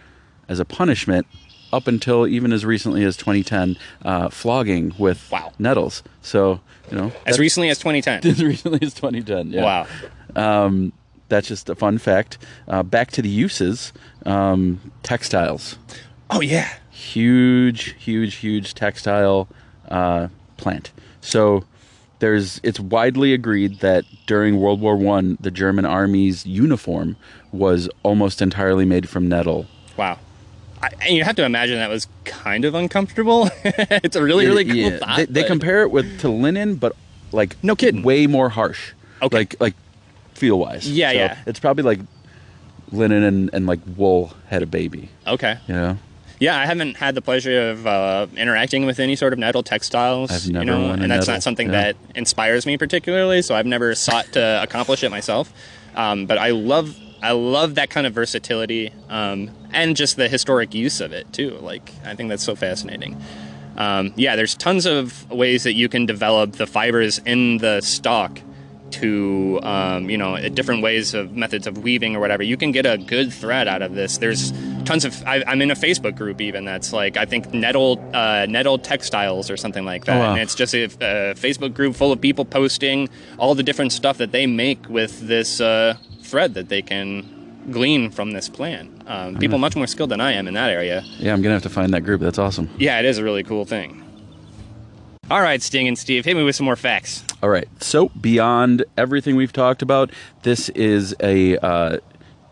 as 0.50 0.60
a 0.60 0.66
punishment 0.66 1.28
up 1.74 1.86
until 1.88 2.26
even 2.26 2.54
as 2.54 2.66
recently 2.66 3.04
as 3.04 3.18
2010, 3.18 3.78
uh, 4.06 4.30
flogging 4.30 4.94
with 4.98 5.30
Wow. 5.32 5.52
nettles. 5.60 6.02
So 6.22 6.62
you 6.90 6.98
know, 6.98 7.12
as 7.26 7.38
recently 7.40 7.70
as 7.70 7.78
2010. 7.80 8.32
as 8.32 8.42
recently 8.44 8.80
as 8.82 8.94
2010. 8.94 9.52
Yeah. 9.52 9.64
Wow. 9.64 9.88
Um, 10.66 10.94
that's 11.30 11.48
just 11.50 11.70
a 11.70 11.76
fun 11.76 11.98
fact. 11.98 12.38
Uh, 12.70 12.84
back 12.84 13.12
to 13.12 13.22
the 13.22 13.28
uses. 13.30 13.92
Um, 14.26 14.80
textiles. 15.04 15.78
Oh 16.30 16.40
yeah. 16.42 16.70
Huge, 16.98 17.96
huge, 18.00 18.36
huge 18.36 18.74
textile 18.74 19.48
uh, 19.90 20.30
plant. 20.58 20.92
So 21.22 21.64
there's. 22.20 22.60
It's 22.64 22.80
widely 22.80 23.34
agreed 23.34 23.82
that 23.82 24.04
during 24.26 24.60
World 24.60 24.82
War 24.82 24.96
One, 24.96 25.38
the 25.40 25.52
German 25.52 25.86
army's 25.86 26.44
uniform 26.48 27.16
was 27.52 27.88
almost 28.02 28.42
entirely 28.42 28.84
made 28.84 29.08
from 29.08 29.30
nettle. 29.30 29.68
Wow. 29.96 30.18
I, 30.82 30.90
and 31.02 31.16
you 31.16 31.24
have 31.24 31.36
to 31.36 31.44
imagine 31.46 31.78
that 31.78 31.90
was 31.90 32.08
kind 32.26 32.66
of 32.66 32.74
uncomfortable. 32.74 33.50
it's 33.64 34.16
a 34.16 34.24
really, 34.24 34.48
really 34.48 34.66
cool 34.66 34.76
Yeah, 34.76 34.98
thought. 34.98 35.18
They, 35.18 35.26
they 35.26 35.44
compare 35.44 35.84
it 35.84 35.92
with 35.92 36.20
to 36.22 36.30
linen, 36.30 36.76
but 36.76 36.96
like 37.32 37.56
No 37.64 37.76
kidding. 37.76 38.02
way 38.02 38.26
more 38.26 38.50
harsh. 38.50 38.94
Okay. 39.22 39.38
Like 39.38 39.56
like 39.60 39.74
feel 40.34 40.58
wise. 40.58 40.90
Yeah, 40.92 41.12
yeah. 41.12 41.38
It's 41.46 41.60
probably 41.60 41.84
like 41.84 42.00
linen 42.92 43.22
and, 43.24 43.50
and 43.54 43.68
like 43.68 43.80
wool 43.96 44.34
had 44.48 44.64
a 44.64 44.68
baby. 44.68 45.10
Okay. 45.28 45.58
You 45.68 45.74
know. 45.76 45.98
Yeah, 46.40 46.58
I 46.58 46.66
haven't 46.66 46.98
had 46.98 47.16
the 47.16 47.22
pleasure 47.22 47.72
of 47.72 47.88
uh, 47.88 48.28
interacting 48.36 48.86
with 48.86 49.00
any 49.00 49.16
sort 49.16 49.34
of 49.34 49.40
nettle 49.40 49.64
textiles. 49.64 50.48
You 50.48 50.64
know, 50.64 50.92
and 50.92 51.02
that's 51.04 51.22
nettle, 51.22 51.34
not 51.34 51.44
something 51.44 51.68
yeah. 51.68 51.94
that 51.94 51.96
inspires 52.16 52.66
me 52.66 52.78
particularly. 52.78 53.42
So 53.42 53.56
I've 53.56 53.66
never 53.66 53.96
sought 53.96 54.26
to 54.34 54.62
accomplish 54.62 55.04
it 55.04 55.10
myself. 55.10 55.52
Um, 55.96 56.28
but 56.28 56.38
I 56.38 56.52
love, 56.52 56.96
I 57.24 57.32
love 57.32 57.76
that 57.76 57.90
kind 57.90 58.06
of 58.06 58.14
versatility 58.14 58.94
um, 59.10 59.50
and 59.72 59.96
just 59.96 60.16
the 60.16 60.30
historic 60.30 60.76
use 60.76 61.02
of 61.02 61.12
it 61.12 61.32
too. 61.34 61.58
Like 61.62 61.92
I 62.06 62.14
think 62.14 62.30
that's 62.30 62.44
so 62.44 62.56
fascinating. 62.56 63.20
Um, 63.78 64.14
yeah, 64.16 64.36
there's 64.36 64.56
tons 64.56 64.86
of 64.86 65.30
ways 65.32 65.64
that 65.64 65.74
you 65.74 65.90
can 65.90 66.06
develop 66.06 66.54
the 66.54 66.68
fibers 66.68 67.20
in 67.20 67.58
the 67.58 67.82
stalk 67.82 68.42
to 68.92 69.60
um, 69.64 70.10
you 70.10 70.18
know 70.18 70.38
different 70.50 70.82
ways 70.82 71.14
of 71.14 71.36
methods 71.36 71.68
of 71.68 71.84
weaving 71.84 72.16
or 72.16 72.20
whatever 72.20 72.44
you 72.44 72.58
can 72.58 72.72
get 72.72 72.86
a 72.86 72.98
good 72.98 73.32
thread 73.34 73.68
out 73.68 73.82
of 73.82 73.94
this 73.96 74.18
there's 74.18 74.52
tons 74.86 75.04
of 75.06 75.22
I, 75.26 75.44
i'm 75.48 75.62
in 75.62 75.72
a 75.72 75.76
facebook 75.76 76.16
group 76.16 76.40
even 76.42 76.64
that's 76.66 76.94
like 76.94 77.18
i 77.18 77.26
think 77.26 77.54
nettle 77.54 78.00
uh, 78.14 78.46
nettle 78.50 78.78
textiles 78.80 79.50
or 79.50 79.58
something 79.58 79.84
like 79.86 80.06
that 80.06 80.18
Oh, 80.18 80.20
wow. 80.20 80.32
and 80.34 80.42
it's 80.42 80.56
just 80.56 80.74
a, 80.74 80.86
a 80.86 81.34
facebook 81.36 81.74
group 81.74 81.96
full 81.96 82.12
of 82.12 82.22
people 82.22 82.46
posting 82.46 83.10
all 83.38 83.56
the 83.56 83.64
different 83.64 83.92
stuff 83.92 84.18
that 84.20 84.32
they 84.32 84.48
make 84.48 84.88
with 84.90 85.28
this 85.28 85.60
uh, 85.62 85.96
thread 86.22 86.54
that 86.56 86.70
they 86.70 86.82
can 86.82 87.66
glean 87.70 88.10
from 88.10 88.32
this 88.32 88.48
plant. 88.48 88.90
Um, 89.08 89.36
people 89.38 89.58
much 89.58 89.76
more 89.76 89.88
skilled 89.88 90.10
than 90.12 90.22
I 90.22 90.32
am 90.32 90.48
in 90.48 90.54
that 90.54 90.70
area. 90.70 91.04
Yeah, 91.20 91.34
I'm 91.34 91.42
gonna 91.42 91.54
have 91.56 91.64
to 91.64 91.70
find 91.70 91.94
that 91.94 92.02
group. 92.06 92.22
That's 92.22 92.40
awesome. 92.40 92.70
Yeah, 92.78 92.98
it 93.00 93.06
is 93.06 93.18
a 93.18 93.24
really 93.26 93.44
cool 93.44 93.66
thing. 93.66 94.04
All 95.30 95.42
right, 95.42 95.62
Sting 95.62 95.88
and 95.90 95.98
Steve, 95.98 96.24
hit 96.24 96.38
me 96.38 96.44
with 96.44 96.56
some 96.56 96.66
more 96.66 96.78
facts. 96.78 97.24
All 97.44 97.50
right. 97.50 97.68
So 97.84 98.10
beyond 98.10 98.86
everything 98.98 99.36
we've 99.36 99.52
talked 99.52 99.82
about, 99.82 100.10
this 100.44 100.70
is 100.70 101.14
a 101.20 101.58
uh, 101.58 101.98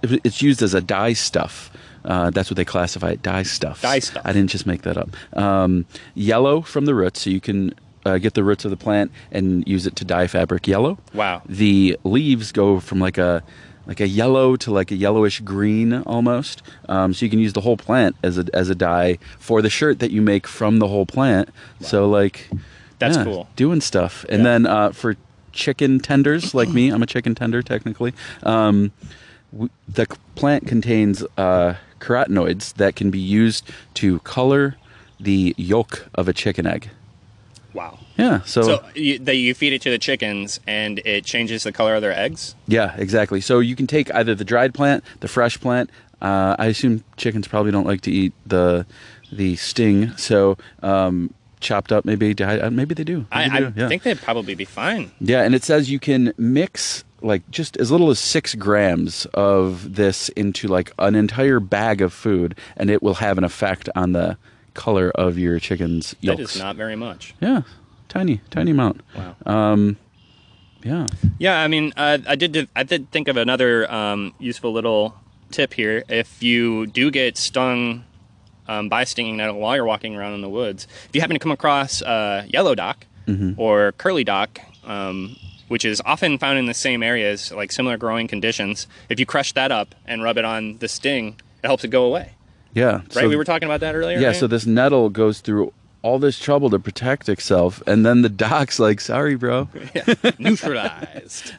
it's 0.04 0.42
used 0.42 0.62
as 0.62 0.74
a 0.74 0.82
dye 0.82 1.14
stuff. 1.14 1.72
Uh, 2.04 2.30
that's 2.30 2.50
what 2.50 2.58
they 2.58 2.66
classify 2.66 3.12
it, 3.12 3.22
dye 3.22 3.44
stuff. 3.44 3.82
Dye 3.82 4.00
stuff. 4.00 4.22
I 4.26 4.34
didn't 4.34 4.52
just 4.52 4.68
make 4.68 4.84
that 4.84 4.98
up. 4.98 5.10
Um, 5.38 5.86
yellow 6.14 6.62
from 6.62 6.86
the 6.86 6.94
roots, 6.94 7.22
so 7.22 7.30
you 7.30 7.40
can 7.42 7.74
uh, 8.06 8.18
get 8.18 8.34
the 8.36 8.44
roots 8.44 8.66
of 8.66 8.72
the 8.72 8.78
plant 8.78 9.12
and 9.32 9.68
use 9.68 9.88
it 9.88 9.96
to 9.96 10.06
dye 10.06 10.28
fabric 10.28 10.68
yellow. 10.68 10.98
Wow. 11.14 11.42
The 11.46 11.98
leaves 12.04 12.52
go 12.52 12.80
from 12.80 13.00
like 13.00 13.18
a 13.18 13.42
like 13.88 14.00
a 14.00 14.08
yellow 14.08 14.56
to 14.58 14.72
like 14.72 14.92
a 14.92 14.96
yellowish 14.96 15.40
green 15.42 15.94
almost. 16.04 16.62
Um, 16.90 17.14
so 17.14 17.26
you 17.26 17.30
can 17.30 17.40
use 17.40 17.54
the 17.54 17.62
whole 17.62 17.78
plant 17.78 18.16
as 18.24 18.38
a 18.38 18.46
as 18.54 18.70
a 18.70 18.76
dye 18.76 19.18
for 19.40 19.62
the 19.62 19.70
shirt 19.70 20.00
that 20.00 20.12
you 20.12 20.22
make 20.22 20.48
from 20.48 20.80
the 20.80 20.88
whole 20.88 21.06
plant. 21.06 21.50
So 21.82 22.08
like 22.10 22.50
That's 23.00 23.18
yeah, 23.18 23.24
cool. 23.24 23.48
Doing 23.56 23.82
stuff, 23.82 24.26
and 24.30 24.40
Yeah. 24.40 24.44
then 24.50 24.66
uh, 24.66 24.92
for 24.92 25.16
chicken 25.52 26.00
tenders 26.00 26.54
like 26.54 26.70
me, 26.70 26.90
I'm 26.90 27.02
a 27.04 27.06
chicken 27.06 27.36
tender 27.36 27.62
technically. 27.62 28.14
Um, 28.44 28.92
w- 29.54 29.70
the 29.88 30.06
plant 30.36 30.68
contains 30.68 31.24
uh, 31.38 31.76
carotenoids 32.00 32.74
that 32.76 32.96
can 32.96 33.10
be 33.12 33.20
used 33.20 33.70
to 33.96 34.20
color 34.20 34.76
the 35.20 35.56
yolk 35.58 36.08
of 36.14 36.28
a 36.28 36.34
chicken 36.34 36.68
egg. 36.68 36.90
Wow. 37.76 38.00
Yeah. 38.18 38.42
So, 38.46 38.62
So 38.64 38.86
you, 38.96 39.20
that 39.20 39.36
you 39.36 39.54
feed 39.54 39.74
it 39.74 39.82
to 39.84 39.92
the 39.92 40.00
chickens 40.00 40.60
and 40.66 41.00
it 41.06 41.26
changes 41.26 41.64
the 41.64 41.72
color 41.72 41.94
of 41.96 42.02
their 42.02 42.18
eggs? 42.18 42.56
yeah, 42.68 42.96
exactly. 42.98 43.42
So 43.42 43.60
you 43.60 43.76
can 43.76 43.86
take 43.86 44.14
either 44.16 44.34
the 44.34 44.46
dried 44.46 44.74
plant, 44.74 45.04
the 45.20 45.28
fresh 45.28 45.60
plant. 45.60 45.90
Uh, 46.22 46.56
I 46.58 46.68
assume 46.68 47.04
chickens 47.18 47.48
probably 47.48 47.72
don't 47.72 47.86
like 47.86 48.02
to 48.02 48.12
eat 48.12 48.34
the 48.46 48.86
the 49.32 49.56
sting, 49.58 50.16
so 50.18 50.58
um, 50.82 51.34
chopped 51.60 51.92
up 51.92 52.06
maybe. 52.06 52.34
di- 52.34 52.60
uh, 52.60 52.70
Maybe 52.70 52.96
they 52.96 53.04
do. 53.04 53.26
I, 53.32 53.44
Maybe 53.50 53.52
I 53.56 53.60
they 53.60 53.72
do, 53.72 53.82
yeah. 53.82 53.88
think 53.90 54.04
they'd 54.04 54.22
probably 54.22 54.56
be 54.56 54.66
fine. 54.66 55.12
Yeah, 55.20 55.42
and 55.44 55.54
it 55.54 55.64
says 55.64 55.90
you 55.92 56.00
can 56.00 56.34
mix 56.38 57.04
like 57.22 57.42
just 57.52 57.76
as 57.78 57.92
little 57.92 58.10
as 58.12 58.20
six 58.20 58.56
grams 58.56 59.26
of 59.34 59.96
this 59.96 60.30
into 60.30 60.68
like 60.68 60.92
an 61.00 61.16
entire 61.16 61.60
bag 61.60 62.02
of 62.02 62.14
food, 62.14 62.56
and 62.78 62.90
it 62.90 63.04
will 63.04 63.16
have 63.16 63.38
an 63.38 63.44
effect 63.44 63.90
on 63.96 64.14
the 64.14 64.38
color 64.76 65.10
of 65.16 65.38
your 65.40 65.60
chicken's 65.60 66.12
That 66.22 66.38
yolks. 66.38 66.56
is 66.56 66.62
not 66.62 66.76
very 66.76 66.96
much. 66.96 67.34
Yeah, 67.42 67.64
tiny, 68.10 68.42
tiny 68.52 68.72
amount. 68.72 69.02
Wow. 69.16 69.36
Um, 69.48 69.98
yeah. 70.84 71.08
Yeah, 71.40 71.60
I 71.60 71.68
mean, 71.68 71.92
uh, 71.98 72.20
I 72.28 72.36
did. 72.36 72.70
I 72.76 72.84
did 72.84 73.10
think 73.12 73.28
of 73.28 73.38
another 73.38 73.92
um, 73.92 74.36
useful 74.38 74.72
little 74.72 75.16
tip 75.52 75.74
here. 75.74 76.04
If 76.08 76.44
you 76.44 76.86
do 76.86 77.10
get 77.10 77.38
stung 77.38 78.04
um, 78.68 78.90
by 78.90 79.04
stinging 79.06 79.38
nettle 79.38 79.60
while 79.60 79.76
you're 79.76 79.86
walking 79.86 80.16
around 80.16 80.34
in 80.36 80.42
the 80.42 80.50
woods, 80.50 80.88
if 81.10 81.16
you 81.16 81.22
happen 81.22 81.34
to 81.36 81.40
come 81.40 81.52
across 81.52 82.02
uh, 82.04 82.46
yellow 82.48 82.76
dock 82.76 83.06
or 83.58 83.94
curly 83.94 84.24
dock, 84.24 84.60
um, 84.84 85.36
which 85.68 85.84
is 85.84 86.00
often 86.06 86.38
found 86.38 86.60
in 86.60 86.68
the 86.68 86.76
same 86.76 87.02
areas, 87.02 87.52
like 87.52 87.72
similar 87.72 87.98
growing 87.98 88.28
conditions, 88.28 88.86
if 89.10 89.20
you 89.20 89.26
crush 89.26 89.52
that 89.54 89.72
up 89.72 89.96
and 90.06 90.22
rub 90.22 90.38
it 90.38 90.46
on 90.46 90.78
the 90.78 90.88
sting, 90.88 91.36
it 91.64 91.68
helps 91.68 91.84
it 91.84 91.88
go 91.88 92.06
away. 92.06 92.34
Yeah. 92.76 92.98
Right? 92.98 93.14
So, 93.14 93.30
we 93.30 93.36
were 93.36 93.44
talking 93.44 93.68
about 93.68 93.80
that 93.80 93.96
earlier. 93.96 94.20
yeah. 94.20 94.28
right? 94.28 94.36
So 94.36 94.46
this 94.46 94.68
nettle 94.68 95.10
goes 95.10 95.40
through 95.40 95.74
all 96.04 96.20
this 96.20 96.38
trouble 96.38 96.70
to 96.70 96.78
protect 96.78 97.28
itself, 97.30 97.82
and 97.88 98.06
then 98.06 98.22
the 98.22 98.30
dock's 98.30 98.78
like, 98.78 99.02
"Sorry, 99.02 99.36
bro." 99.36 99.68
yeah. 99.96 100.14
neutralized. 100.38 101.54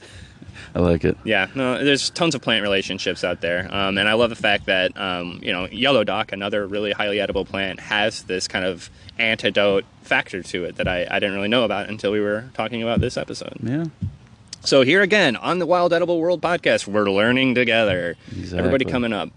I 0.76 0.80
like 0.80 1.04
it. 1.04 1.16
Yeah, 1.24 1.48
no, 1.54 1.82
there's 1.82 2.10
tons 2.10 2.34
of 2.34 2.42
plant 2.42 2.62
relationships 2.62 3.24
out 3.24 3.40
there, 3.40 3.66
um, 3.74 3.96
and 3.96 4.08
I 4.08 4.12
love 4.12 4.28
the 4.30 4.36
fact 4.36 4.66
that 4.66 4.96
um, 4.96 5.40
you 5.42 5.50
know 5.50 5.66
yellow 5.66 6.04
dock, 6.04 6.30
another 6.32 6.66
really 6.66 6.92
highly 6.92 7.18
edible 7.18 7.44
plant, 7.44 7.80
has 7.80 8.22
this 8.24 8.46
kind 8.46 8.64
of 8.64 8.88
antidote 9.18 9.84
factor 10.02 10.42
to 10.42 10.64
it 10.64 10.76
that 10.76 10.86
I, 10.86 11.06
I 11.10 11.18
didn't 11.18 11.34
really 11.34 11.48
know 11.48 11.64
about 11.64 11.88
until 11.88 12.12
we 12.12 12.20
were 12.20 12.50
talking 12.54 12.82
about 12.82 13.00
this 13.00 13.16
episode. 13.16 13.56
Yeah. 13.62 13.86
So 14.60 14.82
here 14.82 15.00
again 15.00 15.36
on 15.36 15.60
the 15.60 15.66
Wild 15.66 15.92
Edible 15.92 16.20
World 16.20 16.42
podcast, 16.42 16.86
we're 16.86 17.10
learning 17.10 17.54
together. 17.54 18.16
Exactly. 18.28 18.58
Everybody 18.58 18.84
coming 18.84 19.12
up. 19.12 19.30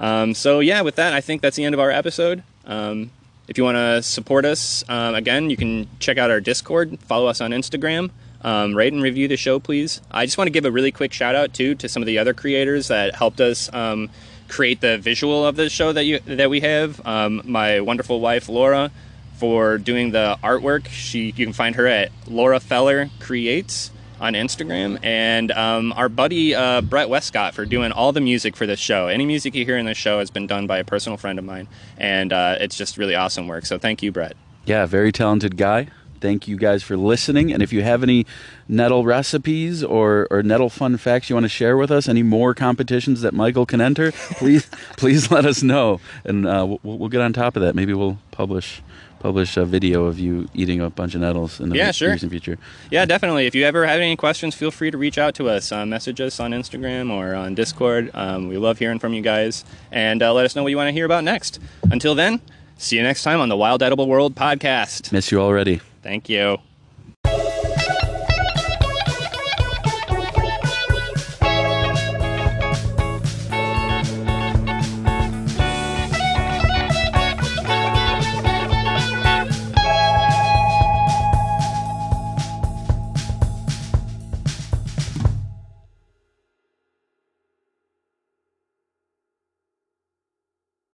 Um, 0.00 0.34
so 0.34 0.60
yeah, 0.60 0.80
with 0.80 0.96
that, 0.96 1.12
I 1.12 1.20
think 1.20 1.42
that's 1.42 1.56
the 1.56 1.64
end 1.64 1.74
of 1.74 1.80
our 1.80 1.90
episode. 1.90 2.42
Um, 2.64 3.10
if 3.46 3.58
you 3.58 3.64
want 3.64 3.76
to 3.76 4.02
support 4.02 4.44
us, 4.44 4.82
um, 4.88 5.14
again, 5.14 5.50
you 5.50 5.56
can 5.56 5.86
check 5.98 6.18
out 6.18 6.30
our 6.30 6.40
Discord, 6.40 6.98
follow 7.00 7.26
us 7.26 7.40
on 7.40 7.50
Instagram, 7.50 8.10
um, 8.42 8.74
rate 8.74 8.92
and 8.92 9.02
review 9.02 9.28
the 9.28 9.36
show, 9.36 9.60
please. 9.60 10.00
I 10.10 10.24
just 10.24 10.38
want 10.38 10.46
to 10.46 10.52
give 10.52 10.64
a 10.64 10.70
really 10.70 10.90
quick 10.90 11.12
shout 11.12 11.34
out 11.34 11.52
too 11.52 11.74
to 11.76 11.88
some 11.88 12.02
of 12.02 12.06
the 12.06 12.18
other 12.18 12.32
creators 12.32 12.88
that 12.88 13.14
helped 13.14 13.40
us 13.40 13.72
um, 13.74 14.08
create 14.48 14.80
the 14.80 14.98
visual 14.98 15.46
of 15.46 15.56
the 15.56 15.68
show 15.68 15.92
that 15.92 16.04
you 16.04 16.20
that 16.20 16.48
we 16.48 16.60
have. 16.60 17.04
My 17.04 17.80
wonderful 17.80 18.20
wife 18.20 18.48
Laura 18.48 18.90
for 19.36 19.78
doing 19.78 20.12
the 20.12 20.38
artwork. 20.42 20.86
She 20.88 21.26
you 21.26 21.44
can 21.44 21.52
find 21.52 21.74
her 21.76 21.86
at 21.86 22.10
Laura 22.26 22.60
Feller 22.60 23.10
Creates 23.20 23.90
on 24.20 24.34
Instagram, 24.34 24.98
and 25.02 25.50
um, 25.52 25.92
our 25.94 26.08
buddy 26.08 26.54
uh, 26.54 26.80
Brett 26.82 27.08
Westcott 27.08 27.54
for 27.54 27.64
doing 27.64 27.92
all 27.92 28.12
the 28.12 28.20
music 28.20 28.56
for 28.56 28.66
this 28.66 28.78
show. 28.78 29.08
Any 29.08 29.26
music 29.26 29.54
you 29.54 29.64
hear 29.64 29.78
in 29.78 29.86
this 29.86 29.98
show 29.98 30.18
has 30.18 30.30
been 30.30 30.46
done 30.46 30.66
by 30.66 30.78
a 30.78 30.84
personal 30.84 31.16
friend 31.16 31.38
of 31.38 31.44
mine, 31.44 31.68
and 31.96 32.32
uh, 32.32 32.56
it's 32.60 32.76
just 32.76 32.98
really 32.98 33.14
awesome 33.14 33.48
work. 33.48 33.66
So 33.66 33.78
thank 33.78 34.02
you, 34.02 34.12
Brett. 34.12 34.36
Yeah, 34.66 34.86
very 34.86 35.10
talented 35.10 35.56
guy. 35.56 35.88
Thank 36.20 36.46
you 36.46 36.56
guys 36.56 36.82
for 36.82 36.96
listening. 36.98 37.50
And 37.50 37.62
if 37.62 37.72
you 37.72 37.82
have 37.82 38.02
any 38.02 38.26
nettle 38.68 39.04
recipes 39.04 39.82
or, 39.82 40.28
or 40.30 40.42
nettle 40.42 40.68
fun 40.68 40.98
facts 40.98 41.30
you 41.30 41.36
want 41.36 41.44
to 41.44 41.48
share 41.48 41.78
with 41.78 41.90
us, 41.90 42.08
any 42.08 42.22
more 42.22 42.54
competitions 42.54 43.22
that 43.22 43.32
Michael 43.32 43.64
can 43.64 43.80
enter, 43.80 44.12
please 44.12 44.66
please 44.96 45.30
let 45.30 45.46
us 45.46 45.62
know, 45.62 46.00
and 46.24 46.46
uh, 46.46 46.76
we'll, 46.82 46.98
we'll 46.98 47.08
get 47.08 47.22
on 47.22 47.32
top 47.32 47.56
of 47.56 47.62
that. 47.62 47.74
Maybe 47.74 47.94
we'll 47.94 48.18
publish 48.30 48.82
publish 49.20 49.56
a 49.56 49.64
video 49.64 50.06
of 50.06 50.18
you 50.18 50.48
eating 50.54 50.80
a 50.80 50.90
bunch 50.90 51.14
of 51.14 51.20
nettles 51.20 51.60
in 51.60 51.68
the 51.68 51.76
Yeah, 51.76 51.86
re- 51.86 51.92
sure. 51.92 52.10
recent 52.10 52.32
future. 52.32 52.58
Yeah, 52.90 53.04
definitely. 53.04 53.46
If 53.46 53.54
you 53.54 53.64
ever 53.64 53.86
have 53.86 54.00
any 54.00 54.16
questions, 54.16 54.54
feel 54.56 54.70
free 54.72 54.90
to 54.90 54.98
reach 54.98 55.16
out 55.18 55.34
to 55.36 55.48
us. 55.48 55.70
Uh, 55.70 55.86
message 55.86 56.20
us 56.20 56.40
on 56.40 56.50
Instagram 56.50 57.10
or 57.10 57.34
on 57.34 57.54
Discord. 57.54 58.10
Um, 58.14 58.48
we 58.48 58.56
love 58.56 58.78
hearing 58.78 58.98
from 58.98 59.14
you 59.14 59.22
guys, 59.22 59.64
and 59.92 60.22
uh, 60.22 60.32
let 60.32 60.44
us 60.44 60.56
know 60.56 60.62
what 60.64 60.70
you 60.70 60.76
want 60.76 60.88
to 60.88 60.92
hear 60.92 61.04
about 61.06 61.22
next. 61.22 61.60
Until 61.90 62.14
then, 62.14 62.40
see 62.78 62.96
you 62.96 63.02
next 63.02 63.22
time 63.22 63.40
on 63.40 63.48
the 63.48 63.56
Wild 63.56 63.82
Edible 63.82 64.08
World 64.08 64.34
podcast. 64.34 65.12
Miss 65.12 65.30
you 65.30 65.40
already. 65.40 65.80
Thank 66.02 66.28
you. 66.28 66.69